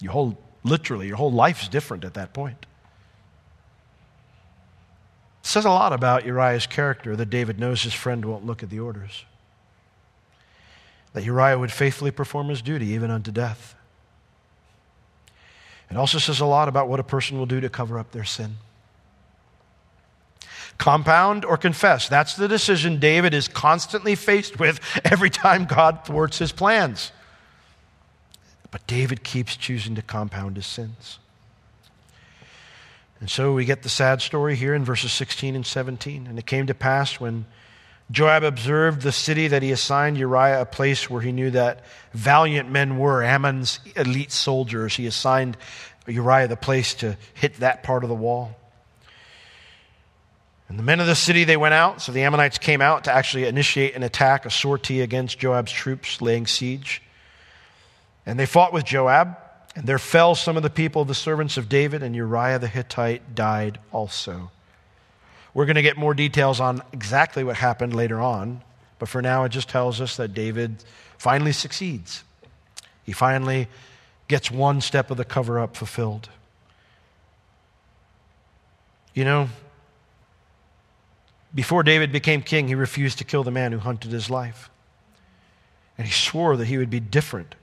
[0.01, 2.67] you hold Literally, your whole life's different at that point.
[5.41, 8.71] It says a lot about Uriah's character that David knows his friend won't look at
[8.71, 9.25] the orders.
[11.13, 13.77] That Uriah would faithfully perform his duty even unto death.
[15.89, 18.25] It also says a lot about what a person will do to cover up their
[18.25, 18.57] sin.
[20.79, 22.09] Compound or confess.
[22.09, 27.13] That's the decision David is constantly faced with every time God thwarts his plans.
[28.71, 31.19] But David keeps choosing to compound his sins.
[33.21, 36.27] And so we get the sad story here in verses 16 and 17.
[36.27, 37.47] And it came to pass when
[38.11, 42.71] Joab observed the city that he assigned Uriah a place where he knew that valiant
[42.71, 44.95] men were, Ammon's elite soldiers.
[44.95, 45.57] He assigned
[46.07, 48.55] Uriah the place to hit that part of the wall.
[50.69, 52.03] And the men of the city, they went out.
[52.03, 56.21] So the Ammonites came out to actually initiate an attack, a sortie against Joab's troops
[56.21, 57.03] laying siege.
[58.27, 59.37] And they fought with Joab,
[59.77, 63.37] and there fell some of the people, the servants of David, and Uriah the Hittite
[63.37, 64.51] died also.
[65.55, 68.63] We're going to get more details on exactly what happened later on,
[68.99, 70.83] but for now it just tells us that David
[71.17, 72.25] finally succeeds.
[73.05, 73.69] He finally
[74.29, 76.29] gets one step of the cover up fulfilled.
[79.15, 79.49] You know,
[81.55, 84.69] before David became king, he refused to kill the man who hunted his life.
[85.97, 87.55] And he swore that he would be different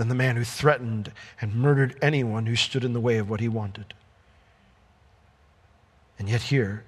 [0.00, 3.38] than the man who threatened and murdered anyone who stood in the way of what
[3.38, 3.92] he wanted.
[6.18, 6.84] And yet, here,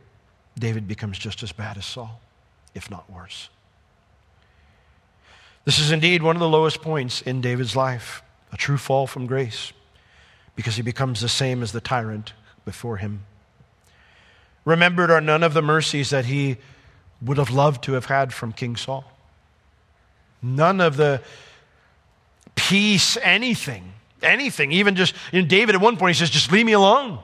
[0.58, 2.22] David becomes just as bad as Saul,
[2.74, 3.50] if not worse.
[5.66, 9.26] This is indeed one of the lowest points in David's life, a true fall from
[9.26, 9.74] grace,
[10.56, 12.32] because he becomes the same as the tyrant
[12.64, 13.26] before him.
[14.64, 16.56] Remembered are none of the mercies that he
[17.20, 19.04] would have loved to have had from King Saul.
[20.40, 21.20] None of the
[22.72, 24.72] peace, anything, anything.
[24.72, 27.18] Even just, you know, David at one point, he says, just leave me alone.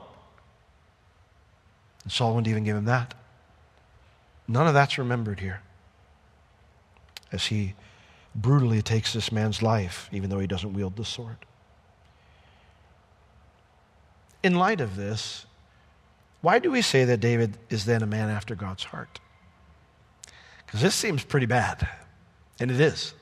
[2.03, 3.15] And Saul wouldn't even give him that.
[4.47, 5.61] None of that's remembered here
[7.31, 7.73] as he
[8.35, 11.37] brutally takes this man's life, even though he doesn't wield the sword.
[14.43, 15.47] In light of this,
[16.41, 19.19] why do we say that David is then a man after God's heart?
[20.63, 21.87] Because this seems pretty bad,
[22.59, 23.15] and it is.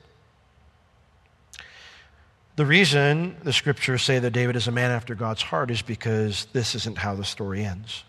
[2.58, 6.48] The reason the scriptures say that David is a man after God's heart is because
[6.52, 8.02] this isn't how the story ends.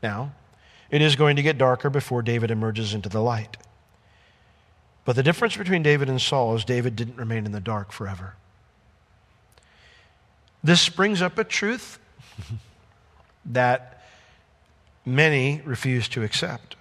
[0.00, 0.34] Now,
[0.88, 3.56] it is going to get darker before David emerges into the light.
[5.04, 8.34] But the difference between David and Saul is David didn't remain in the dark forever.
[10.62, 11.98] This brings up a truth
[13.46, 14.04] that
[15.04, 16.76] many refuse to accept.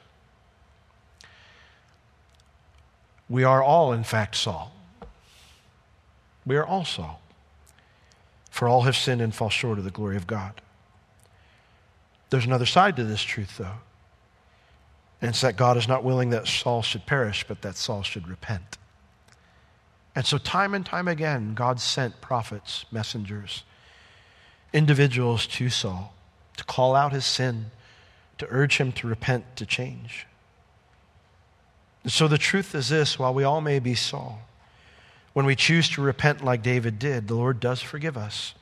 [3.28, 4.72] We are all, in fact, Saul.
[6.46, 7.18] We are also.
[8.50, 10.62] For all have sinned and fall short of the glory of God.
[12.30, 13.78] There's another side to this truth, though.
[15.22, 18.28] And it's that God is not willing that Saul should perish, but that Saul should
[18.28, 18.78] repent.
[20.16, 23.64] And so, time and time again, God sent prophets, messengers,
[24.74, 26.14] individuals to Saul
[26.58, 27.72] to call out his sin,
[28.38, 30.28] to urge him to repent, to change.
[32.04, 34.42] And so, the truth is this while we all may be Saul,
[35.34, 38.54] when we choose to repent like David did, the Lord does forgive us.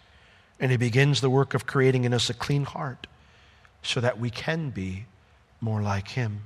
[0.59, 3.07] And he begins the work of creating in us a clean heart
[3.83, 5.05] so that we can be
[5.59, 6.41] more like him.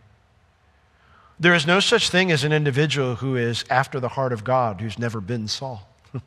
[1.39, 4.79] There is no such thing as an individual who is after the heart of God
[4.79, 5.87] who's never been Saul.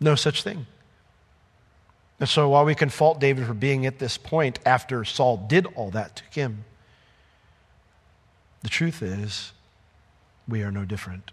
[0.00, 0.66] no such thing.
[2.20, 5.66] And so while we can fault David for being at this point after Saul did
[5.76, 6.64] all that to him,
[8.62, 9.52] the truth is
[10.48, 11.30] we are no different.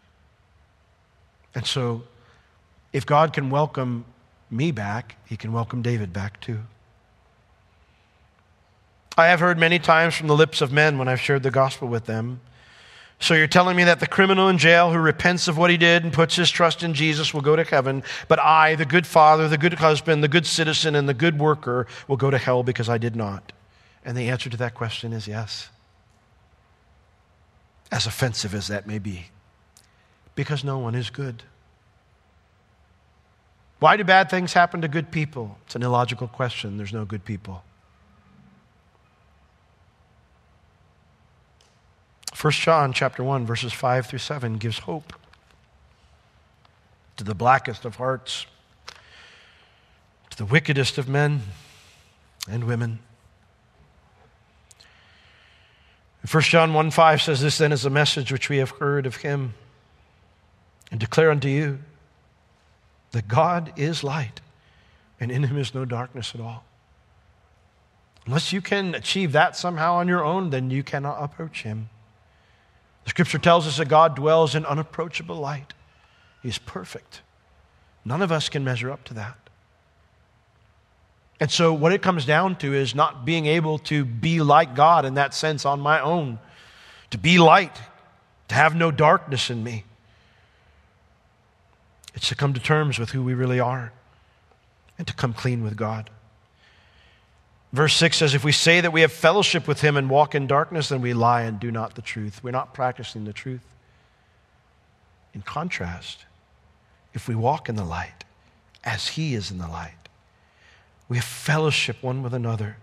[1.55, 2.03] And so
[2.93, 4.05] if God can welcome
[4.51, 6.59] me back, he can welcome David back too.
[9.17, 11.87] I have heard many times from the lips of men when I've shared the gospel
[11.87, 12.41] with them.
[13.17, 16.03] So you're telling me that the criminal in jail who repents of what he did
[16.03, 19.47] and puts his trust in Jesus will go to heaven, but I, the good father,
[19.47, 22.89] the good husband, the good citizen, and the good worker will go to hell because
[22.89, 23.53] I did not?
[24.03, 25.69] And the answer to that question is yes.
[27.89, 29.27] As offensive as that may be,
[30.35, 31.43] because no one is good.
[33.79, 35.57] Why do bad things happen to good people?
[35.65, 36.77] It's an illogical question.
[36.77, 37.63] There's no good people.
[42.39, 45.13] 1 John chapter 1 verses 5 through 7 gives hope
[47.17, 48.45] to the blackest of hearts,
[50.29, 51.41] to the wickedest of men
[52.49, 52.99] and women.
[56.29, 59.17] 1 John 1 5 says, This then is a message which we have heard of
[59.17, 59.53] him
[60.91, 61.79] and declare unto you
[63.11, 64.41] that God is light
[65.19, 66.65] and in him is no darkness at all.
[68.25, 71.89] Unless you can achieve that somehow on your own, then you cannot approach him.
[73.03, 75.73] The scripture tells us that God dwells in unapproachable light.
[76.41, 77.21] He is perfect.
[78.03, 79.37] None of us can measure up to that.
[81.39, 85.05] And so, what it comes down to is not being able to be like God
[85.05, 86.39] in that sense on my own,
[87.11, 87.75] to be light,
[88.47, 89.83] to have no darkness in me.
[92.15, 93.91] It's to come to terms with who we really are
[94.97, 96.09] and to come clean with God.
[97.73, 100.47] Verse 6 says, If we say that we have fellowship with him and walk in
[100.47, 102.41] darkness, then we lie and do not the truth.
[102.41, 103.65] We're not practicing the truth.
[105.33, 106.23] In contrast,
[107.13, 108.23] if we walk in the light,
[108.85, 109.91] as he is in the light,
[111.09, 112.77] we have fellowship one with another.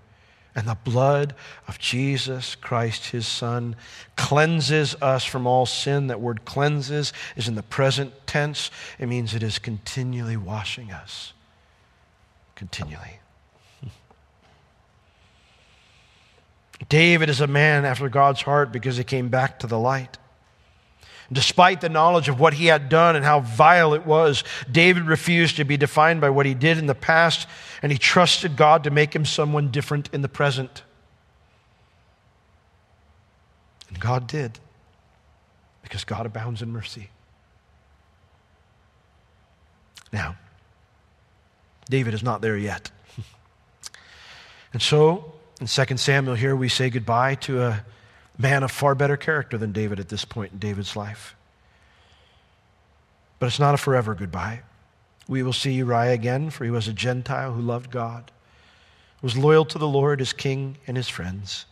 [0.54, 1.34] And the blood
[1.66, 3.74] of Jesus Christ, his Son,
[4.16, 6.08] cleanses us from all sin.
[6.08, 8.70] That word cleanses is in the present tense.
[8.98, 11.32] It means it is continually washing us.
[12.54, 13.18] Continually.
[16.90, 20.18] David is a man after God's heart because he came back to the light.
[21.30, 25.56] Despite the knowledge of what he had done and how vile it was, David refused
[25.56, 27.46] to be defined by what he did in the past,
[27.82, 30.82] and he trusted God to make him someone different in the present.
[33.88, 34.58] And God did,
[35.82, 37.10] because God abounds in mercy.
[40.12, 40.36] Now,
[41.88, 42.90] David is not there yet.
[44.72, 47.84] and so, in 2 Samuel, here we say goodbye to a
[48.42, 51.36] man of far better character than David at this point in David's life.
[53.38, 54.62] But it's not a forever goodbye.
[55.28, 58.32] We will see Uriah again, for he was a Gentile who loved God,
[59.22, 61.66] was loyal to the Lord, his king, and his friends.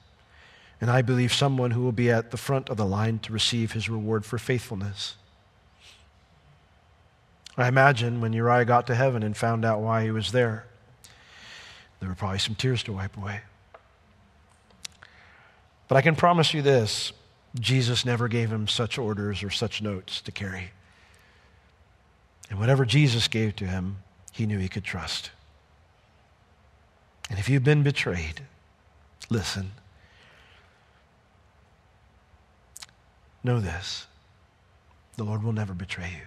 [0.80, 3.72] And I believe someone who will be at the front of the line to receive
[3.72, 5.16] his reward for faithfulness.
[7.58, 10.66] I imagine when Uriah got to heaven and found out why he was there,
[11.98, 13.40] there were probably some tears to wipe away.
[15.90, 17.12] But I can promise you this
[17.58, 20.70] Jesus never gave him such orders or such notes to carry.
[22.48, 23.96] And whatever Jesus gave to him,
[24.32, 25.32] he knew he could trust.
[27.28, 28.42] And if you've been betrayed,
[29.30, 29.72] listen.
[33.42, 34.06] Know this
[35.16, 36.26] the Lord will never betray you.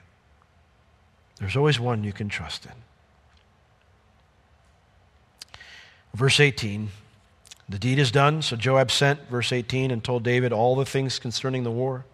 [1.40, 2.74] There's always one you can trust in.
[6.14, 6.90] Verse 18
[7.70, 8.42] the deed is done.
[8.42, 12.06] So Joab sent, verse 18, and told David all the things concerning the war.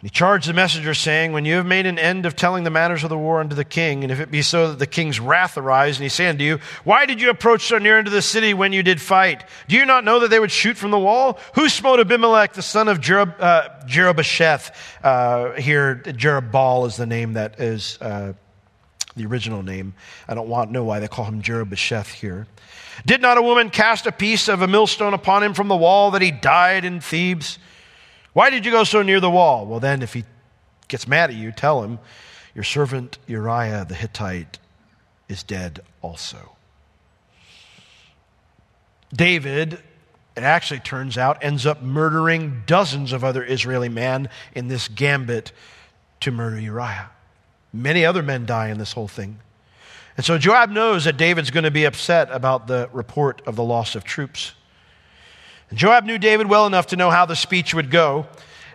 [0.00, 2.70] And he charged the messenger, saying, When you have made an end of telling the
[2.70, 5.20] matters of the war unto the king, and if it be so that the king's
[5.20, 8.22] wrath arise, and he say unto you, Why did you approach so near unto the
[8.22, 9.44] city when you did fight?
[9.68, 11.38] Do you not know that they would shoot from the wall?
[11.54, 15.06] Who smote Abimelech, the son of Jerub, uh?
[15.06, 18.32] Uh, here, Jerubbaal is the name that is uh,
[19.20, 19.94] the original name.
[20.26, 22.46] I don't want to know why they call him Jerubbesheth here.
[23.04, 26.10] Did not a woman cast a piece of a millstone upon him from the wall
[26.12, 27.58] that he died in Thebez?
[28.32, 29.66] Why did you go so near the wall?
[29.66, 30.24] Well, then, if he
[30.88, 31.98] gets mad at you, tell him,
[32.54, 34.58] Your servant Uriah the Hittite
[35.28, 36.56] is dead also.
[39.12, 39.74] David,
[40.36, 45.52] it actually turns out, ends up murdering dozens of other Israeli men in this gambit
[46.20, 47.10] to murder Uriah.
[47.72, 49.38] Many other men die in this whole thing.
[50.16, 53.64] And so Joab knows that David's going to be upset about the report of the
[53.64, 54.52] loss of troops.
[55.70, 58.26] And Joab knew David well enough to know how the speech would go.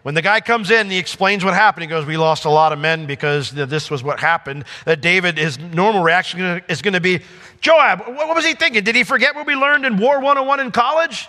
[0.04, 1.82] When the guy comes in, he explains what happened.
[1.82, 4.66] He goes, We lost a lot of men because this was what happened.
[4.86, 7.22] That David, his normal reaction is going to be,
[7.60, 8.84] Joab, what was he thinking?
[8.84, 11.28] Did he forget what we learned in War 101 in college?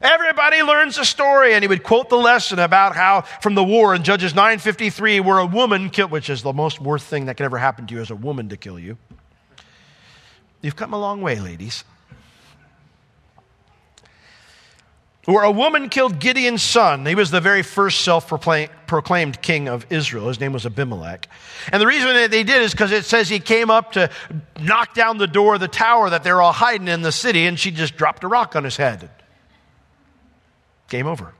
[0.00, 3.94] Everybody learns a story, and he would quote the lesson about how from the war
[3.94, 7.44] in Judges 9:53, where a woman killed, which is the most worst thing that can
[7.44, 8.96] ever happen to you, as a woman to kill you.
[10.62, 11.84] You've come a long way, ladies.
[15.26, 17.06] where a woman killed Gideon's son.
[17.06, 20.28] He was the very first self proclaimed king of Israel.
[20.28, 21.28] His name was Abimelech.
[21.72, 24.10] And the reason that they did is because it says he came up to
[24.60, 27.58] knock down the door of the tower that they're all hiding in the city, and
[27.58, 29.10] she just dropped a rock on his head.
[30.90, 31.32] Game over.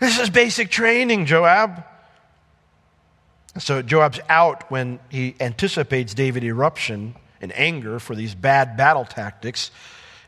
[0.00, 1.84] This is basic training, Joab.
[3.58, 9.70] So Joab's out when he anticipates David eruption in anger for these bad battle tactics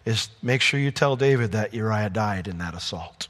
[0.05, 3.29] is make sure you tell David that Uriah died in that assault.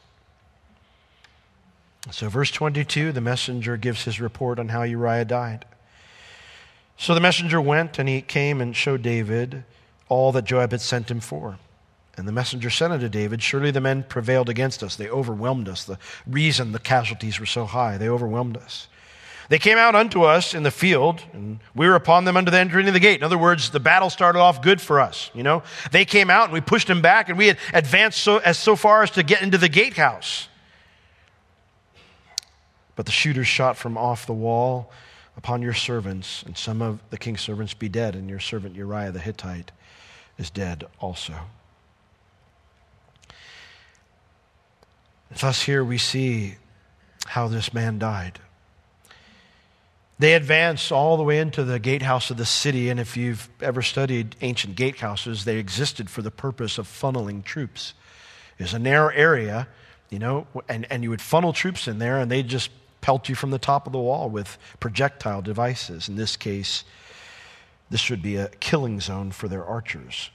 [2.11, 5.64] So, verse 22, the messenger gives his report on how Uriah died.
[6.97, 9.64] So the messenger went and he came and showed David
[10.09, 11.59] all that Joab had sent him for.
[12.16, 14.96] And the messenger said unto David, Surely the men prevailed against us.
[14.96, 15.84] They overwhelmed us.
[15.84, 18.88] The reason the casualties were so high, they overwhelmed us.
[19.48, 22.58] They came out unto us in the field, and we were upon them unto the
[22.58, 23.18] entering of the gate.
[23.18, 25.30] In other words, the battle started off good for us.
[25.34, 28.38] You know, they came out and we pushed them back, and we had advanced so
[28.38, 30.48] as so far as to get into the gatehouse.
[32.96, 34.90] But the shooters shot from off the wall
[35.36, 39.12] upon your servants, and some of the king's servants be dead, and your servant Uriah
[39.12, 39.72] the Hittite
[40.38, 41.34] is dead also.
[45.31, 46.57] Thus, here we see
[47.27, 48.39] how this man died.
[50.18, 53.83] They advance all the way into the gatehouse of the city, and if you've ever
[53.83, 57.95] studied ancient gatehouses, they existed for the purpose of funneling troops.
[58.59, 59.66] It's a narrow area,
[60.11, 62.70] you know, and, and you would funnel troops in there, and they'd just
[63.01, 66.09] pelt you from the top of the wall with projectile devices.
[66.09, 66.85] In this case,
[67.91, 70.31] this would be a killing zone for their archers.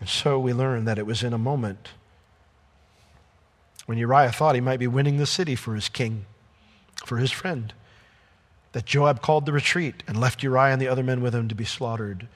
[0.00, 1.90] And so we learn that it was in a moment
[3.88, 6.26] when Uriah thought he might be winning the city for his king
[7.06, 7.72] for his friend
[8.72, 11.54] that Joab called the retreat and left Uriah and the other men with him to
[11.54, 12.28] be slaughtered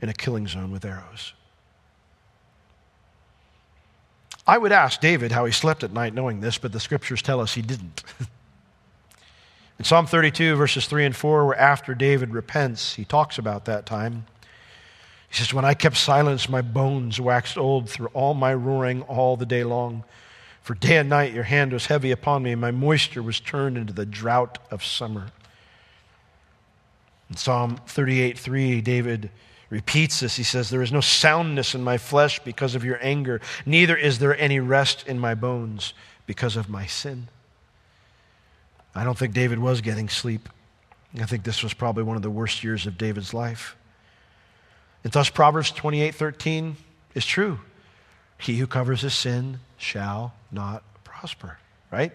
[0.00, 1.32] in a killing zone with arrows.
[4.46, 7.40] I would ask David how he slept at night knowing this, but the scriptures tell
[7.40, 8.04] us he didn't.
[9.80, 13.84] in Psalm 32, verses 3 and 4, where after David repents, he talks about that
[13.84, 14.26] time.
[15.28, 19.36] He says, When I kept silence, my bones waxed old through all my roaring all
[19.36, 20.04] the day long.
[20.62, 23.76] For day and night your hand was heavy upon me, and my moisture was turned
[23.76, 25.28] into the drought of summer.
[27.28, 29.30] In Psalm 38 3, David
[29.70, 30.36] repeats this.
[30.36, 34.18] He says, There is no soundness in my flesh because of your anger, neither is
[34.18, 35.94] there any rest in my bones
[36.26, 37.28] because of my sin.
[38.94, 40.48] I don't think David was getting sleep.
[41.18, 43.76] I think this was probably one of the worst years of David's life.
[45.02, 46.76] And thus, Proverbs 28 13
[47.14, 47.60] is true.
[48.38, 51.58] He who covers his sin shall not prosper,
[51.90, 52.12] right?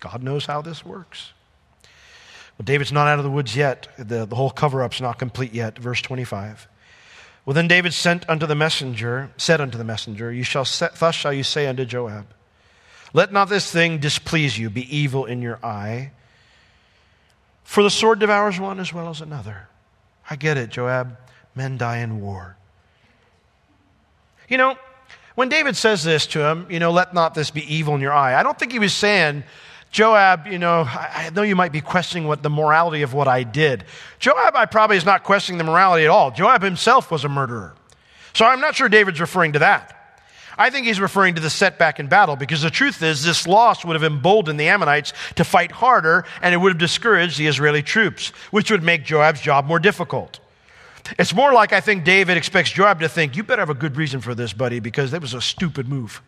[0.00, 1.32] God knows how this works.
[2.58, 3.88] Well, David's not out of the woods yet.
[3.98, 5.78] The, the whole cover up's not complete yet.
[5.78, 6.68] Verse 25.
[7.44, 11.14] Well, then David sent unto the messenger, said unto the messenger, You shall set, thus
[11.14, 12.26] shall you say unto Joab,
[13.14, 16.12] Let not this thing displease you, be evil in your eye.
[17.64, 19.68] For the sword devours one as well as another.
[20.28, 21.16] I get it, Joab.
[21.54, 22.56] Men die in war.
[24.50, 24.76] You know,
[25.36, 28.12] when David says this to him, you know, let not this be evil in your
[28.12, 29.44] eye, I don't think he was saying,
[29.92, 33.44] Joab, you know, I know you might be questioning what the morality of what I
[33.44, 33.84] did.
[34.18, 36.30] Joab, I probably is not questioning the morality at all.
[36.30, 37.74] Joab himself was a murderer.
[38.34, 39.96] So I'm not sure David's referring to that.
[40.58, 43.84] I think he's referring to the setback in battle because the truth is, this loss
[43.84, 47.82] would have emboldened the Ammonites to fight harder and it would have discouraged the Israeli
[47.82, 50.38] troops, which would make Joab's job more difficult.
[51.18, 53.96] It's more like I think David expects Joab to think, You better have a good
[53.96, 56.22] reason for this, buddy, because that was a stupid move.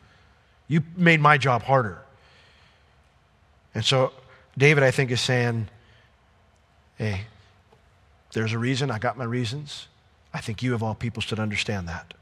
[0.69, 2.03] You made my job harder.
[3.75, 4.13] And so
[4.57, 5.69] David, I think, is saying,
[6.97, 7.23] Hey,
[8.33, 8.91] there's a reason.
[8.91, 9.89] I got my reasons.
[10.33, 12.15] I think you, of all people, should understand that.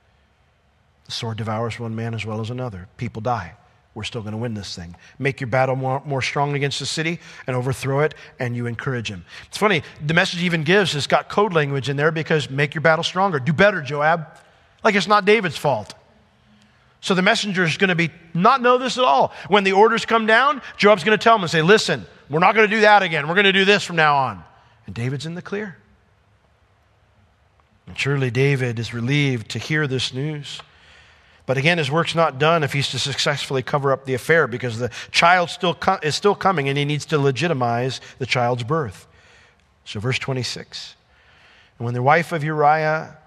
[1.06, 2.88] The sword devours one man as well as another.
[2.96, 3.54] People die.
[3.94, 4.94] We're still going to win this thing.
[5.18, 9.10] Make your battle more, more strong against the city and overthrow it, and you encourage
[9.10, 9.24] him.
[9.46, 12.82] It's funny, the message even gives it's got code language in there because make your
[12.82, 13.40] battle stronger.
[13.40, 14.26] Do better, Joab.
[14.84, 15.94] Like it's not David's fault.
[17.00, 19.32] So the messenger is going to be not know this at all.
[19.48, 22.54] When the orders come down, Joab's going to tell him and say, Listen, we're not
[22.54, 23.26] going to do that again.
[23.26, 24.44] We're going to do this from now on.
[24.86, 25.76] And David's in the clear.
[27.86, 30.60] And surely David is relieved to hear this news.
[31.50, 34.78] But again, his work's not done if he's to successfully cover up the affair because
[34.78, 39.08] the child still co- is still coming and he needs to legitimize the child's birth.
[39.84, 40.94] So, verse 26.
[41.76, 43.18] And when the wife of Uriah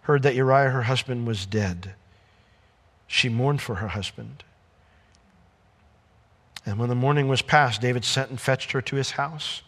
[0.00, 1.94] heard that Uriah, her husband, was dead,
[3.06, 4.42] she mourned for her husband.
[6.66, 9.62] And when the morning was past, David sent and fetched her to his house,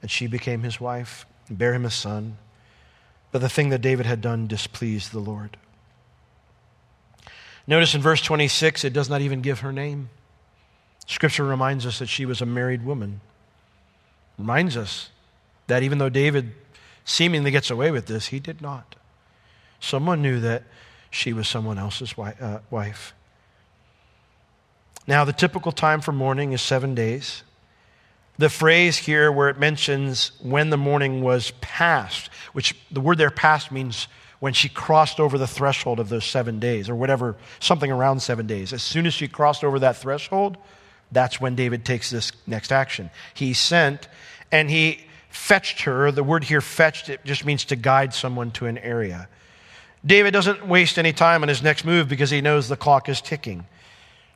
[0.00, 2.38] and she became his wife and bare him a son.
[3.32, 5.56] But the thing that David had done displeased the Lord.
[7.66, 10.10] Notice in verse 26, it does not even give her name.
[11.06, 13.20] Scripture reminds us that she was a married woman.
[14.38, 15.10] Reminds us
[15.66, 16.52] that even though David
[17.04, 18.96] seemingly gets away with this, he did not.
[19.80, 20.64] Someone knew that
[21.10, 23.14] she was someone else's uh, wife.
[25.06, 27.42] Now, the typical time for mourning is seven days.
[28.38, 33.30] The phrase here where it mentions when the mourning was past, which the word there
[33.30, 34.08] past means
[34.42, 38.44] when she crossed over the threshold of those seven days, or whatever, something around seven
[38.44, 38.72] days.
[38.72, 40.56] As soon as she crossed over that threshold,
[41.12, 43.08] that's when David takes this next action.
[43.34, 44.08] He sent
[44.50, 46.10] and he fetched her.
[46.10, 49.28] The word here, fetched, it just means to guide someone to an area.
[50.04, 53.20] David doesn't waste any time on his next move because he knows the clock is
[53.20, 53.64] ticking.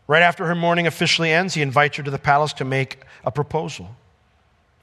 [0.07, 3.32] Right after her mourning officially ends, he invites her to the palace to make a
[3.32, 3.96] proposal.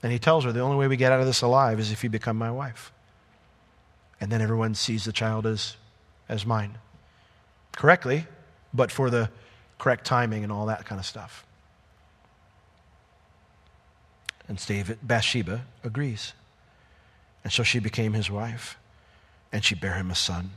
[0.04, 2.04] And he tells her, The only way we get out of this alive is if
[2.04, 2.92] you become my wife
[4.24, 5.76] and then everyone sees the child as,
[6.30, 6.78] as mine.
[7.76, 8.26] Correctly,
[8.74, 9.30] but for the
[9.78, 11.46] correct timing and all that kind of stuff.
[14.48, 16.32] And David, Bathsheba agrees.
[17.44, 18.78] And so she became his wife,
[19.52, 20.52] and she bare him a son.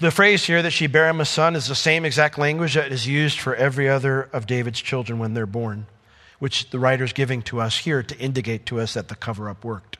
[0.00, 2.90] The phrase here that she bare him a son is the same exact language that
[2.90, 5.86] is used for every other of David's children when they're born,
[6.40, 9.64] which the writer's giving to us here to indicate to us that the cover up
[9.64, 9.98] worked.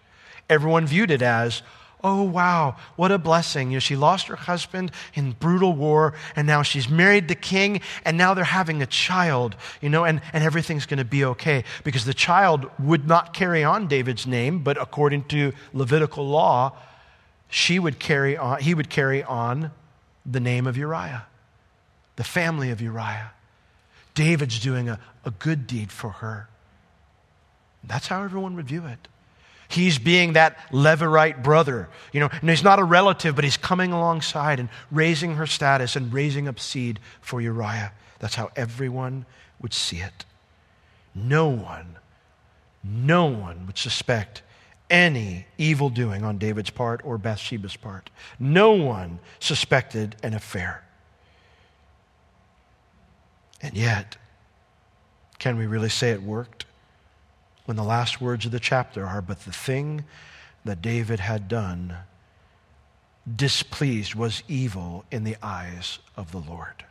[0.50, 1.62] Everyone viewed it as,
[2.04, 3.70] Oh, wow, what a blessing.
[3.70, 7.80] You know, she lost her husband in brutal war, and now she's married the king,
[8.04, 11.64] and now they're having a child, you know, and, and everything's going to be okay.
[11.82, 16.76] Because the child would not carry on David's name, but according to Levitical law,
[17.48, 19.72] she would carry on, he would carry on
[20.24, 21.26] the name of Uriah,
[22.14, 23.32] the family of Uriah.
[24.14, 26.48] David's doing a, a good deed for her.
[27.82, 29.08] That's how everyone would view it.
[29.68, 31.88] He's being that Levirate brother.
[32.12, 35.94] You know, and he's not a relative, but he's coming alongside and raising her status
[35.94, 37.92] and raising up seed for Uriah.
[38.18, 39.26] That's how everyone
[39.60, 40.24] would see it.
[41.14, 41.96] No one,
[42.82, 44.42] no one would suspect
[44.88, 48.08] any evil doing on David's part or Bathsheba's part.
[48.38, 50.82] No one suspected an affair.
[53.60, 54.16] And yet,
[55.38, 56.64] can we really say it worked?
[57.68, 60.04] When the last words of the chapter are, But the thing
[60.64, 61.98] that David had done
[63.36, 66.86] displeased, was evil in the eyes of the Lord.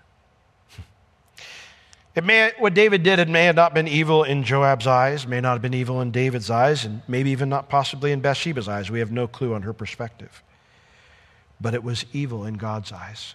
[2.13, 5.41] It may, what David did, it may have not been evil in Joab's eyes, may
[5.41, 8.91] not have been evil in David's eyes, and maybe even not possibly in Bathsheba's eyes.
[8.91, 10.43] We have no clue on her perspective.
[11.59, 13.33] But it was evil in God's eyes.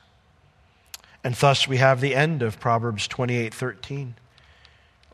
[1.25, 4.15] And thus we have the end of Proverbs 28 13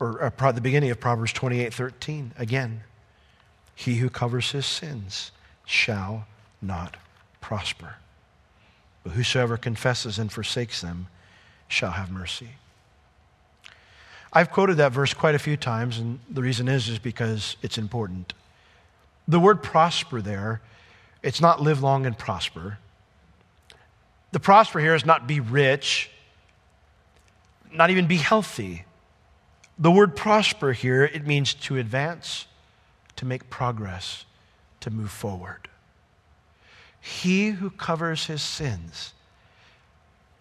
[0.00, 2.32] or uh, the beginning of Proverbs 28 13.
[2.38, 2.82] Again,
[3.74, 5.32] he who covers his sins
[5.64, 6.26] shall
[6.60, 6.96] not
[7.40, 7.96] prosper.
[9.04, 11.08] But whosoever confesses and forsakes them
[11.68, 12.50] shall have mercy.
[14.32, 17.78] I've quoted that verse quite a few times, and the reason is, is because it's
[17.78, 18.34] important.
[19.26, 20.60] The word prosper there,
[21.22, 22.78] it's not live long and prosper.
[24.32, 26.10] The prosper here is not be rich,
[27.72, 28.84] not even be healthy.
[29.78, 32.46] The word prosper here, it means to advance,
[33.16, 34.24] to make progress,
[34.80, 35.68] to move forward.
[37.00, 39.14] He who covers his sins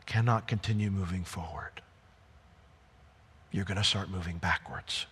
[0.08, 1.82] cannot continue moving forward.
[3.52, 5.06] You're going to start moving backwards.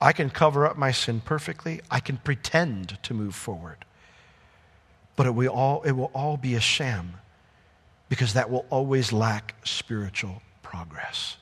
[0.00, 1.80] I can cover up my sin perfectly.
[1.90, 3.84] I can pretend to move forward.
[5.16, 7.14] But it will all, it will all be a sham
[8.08, 11.36] because that will always lack spiritual progress.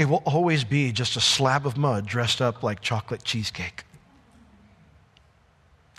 [0.00, 3.84] It will always be just a slab of mud dressed up like chocolate cheesecake.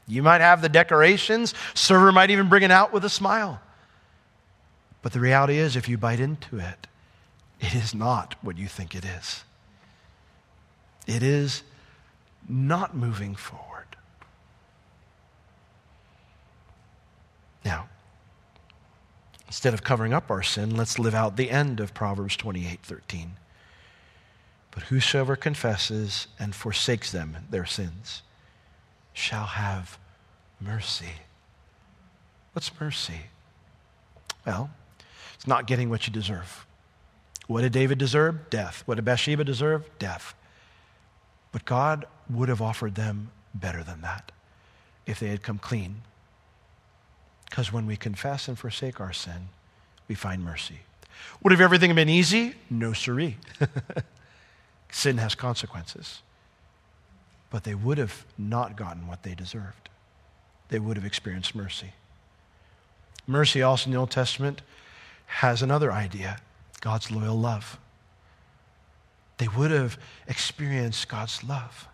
[0.08, 3.62] You might have the decorations, server might even bring it out with a smile.
[5.04, 6.88] But the reality is, if you bite into it,
[7.60, 9.44] it is not what you think it is.
[11.06, 11.62] It is
[12.50, 13.86] not moving forward.
[17.64, 17.88] Now,
[19.46, 23.34] instead of covering up our sin, let's live out the end of Proverbs 28 13.
[24.72, 28.22] But whosoever confesses and forsakes them, their sins,
[29.14, 29.98] shall have
[30.60, 31.14] mercy.
[32.54, 33.22] What's mercy?
[34.46, 34.70] Well,
[35.36, 36.66] it's not getting what you deserve.
[37.48, 38.50] What did David deserve?
[38.50, 38.84] Death.
[38.86, 39.90] What did Bathsheba deserve?
[40.00, 40.34] Death.
[41.52, 44.32] But God would have offered them better than that
[45.06, 46.02] if they had come clean.
[47.50, 49.50] Because when we confess and forsake our sin,
[50.08, 50.80] we find mercy.
[51.44, 52.56] Would have everything been easy?
[52.70, 53.38] No, siree.
[54.92, 56.22] sin has consequences.
[57.50, 59.90] But they would have not gotten what they deserved.
[60.70, 61.94] They would have experienced mercy.
[63.28, 64.62] Mercy, also in the Old Testament,
[65.26, 66.38] has another idea
[66.82, 67.78] God's loyal love.
[69.38, 71.88] They would have experienced God's love.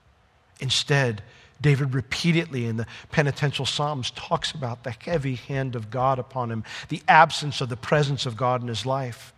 [0.59, 1.23] Instead,
[1.61, 6.63] David repeatedly in the penitential Psalms talks about the heavy hand of God upon him,
[6.89, 9.33] the absence of the presence of God in his life,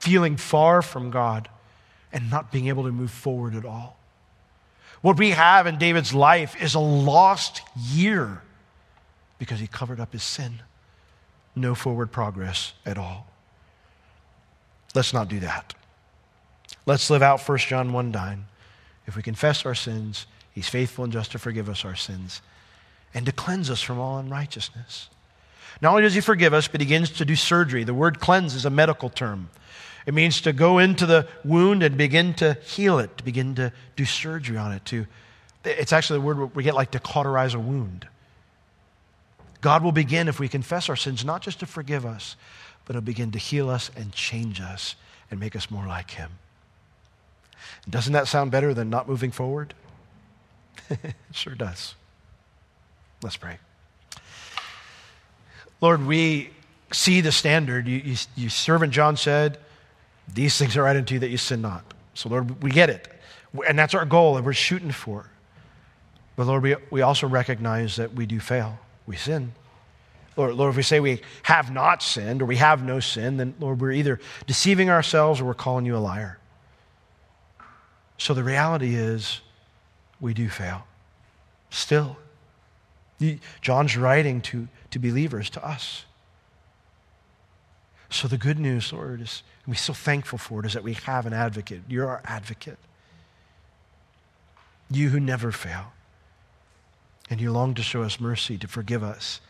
[0.00, 1.48] feeling far from God,
[2.12, 3.96] and not being able to move forward at all.
[5.00, 8.42] What we have in David's life is a lost year
[9.38, 10.62] because he covered up his sin.
[11.56, 13.26] No forward progress at all.
[14.94, 15.74] Let's not do that.
[16.86, 18.44] Let's live out 1 John 1 9.
[19.06, 22.40] If we confess our sins, he's faithful and just to forgive us our sins
[23.14, 25.08] and to cleanse us from all unrighteousness.
[25.80, 27.84] Not only does he forgive us, but he begins to do surgery.
[27.84, 29.50] The word cleanse is a medical term.
[30.06, 33.72] It means to go into the wound and begin to heal it, to begin to
[33.96, 34.84] do surgery on it.
[34.86, 35.06] To,
[35.64, 38.06] it's actually the word we get like to cauterize a wound.
[39.60, 42.36] God will begin, if we confess our sins, not just to forgive us,
[42.84, 44.96] but He'll begin to heal us and change us
[45.30, 46.32] and make us more like Him.
[47.88, 49.74] Doesn't that sound better than not moving forward?
[50.90, 51.94] it sure does.
[53.22, 53.58] Let's pray.
[55.80, 56.50] Lord, we
[56.92, 57.86] see the standard.
[57.86, 59.58] You, you, you, servant John said,
[60.32, 61.84] These things are right unto you that you sin not.
[62.14, 63.08] So, Lord, we get it.
[63.66, 65.26] And that's our goal that we're shooting for.
[66.36, 68.78] But, Lord, we, we also recognize that we do fail.
[69.06, 69.52] We sin.
[70.36, 73.54] Lord, Lord, if we say we have not sinned or we have no sin, then,
[73.60, 76.38] Lord, we're either deceiving ourselves or we're calling you a liar.
[78.16, 79.40] So the reality is,
[80.20, 80.86] we do fail.
[81.70, 82.16] Still.
[83.60, 86.04] John's writing to, to believers, to us.
[88.12, 90.92] So the good news, Lord, is, and we're so thankful for it, is that we
[90.92, 91.80] have an advocate.
[91.88, 92.78] You're our advocate.
[94.90, 95.94] You who never fail.
[97.30, 99.40] And you long to show us mercy, to forgive us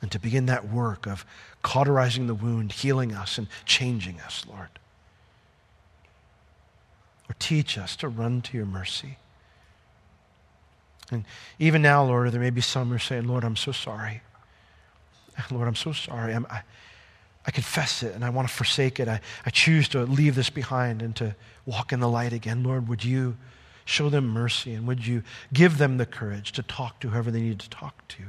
[0.00, 1.24] and to begin that work of
[1.62, 4.68] cauterizing the wound, healing us, and changing us, Lord.
[7.30, 9.18] Or teach us to run to your mercy.
[11.12, 11.24] And
[11.60, 14.22] even now, Lord, there may be some who are saying, Lord, I'm so sorry.
[15.52, 16.34] Lord, I'm so sorry.
[16.34, 16.62] I'm, I,
[17.46, 19.08] I confess it and I want to forsake it.
[19.08, 21.34] I, I choose to leave this behind and to
[21.66, 22.62] walk in the light again.
[22.62, 23.36] Lord, would you
[23.84, 25.22] show them mercy and would you
[25.52, 28.22] give them the courage to talk to whoever they need to talk to?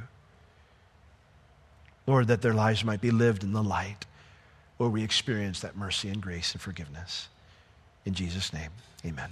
[2.06, 4.04] Lord, that their lives might be lived in the light
[4.76, 7.28] where we experience that mercy and grace and forgiveness.
[8.04, 8.70] In Jesus' name,
[9.06, 9.30] amen.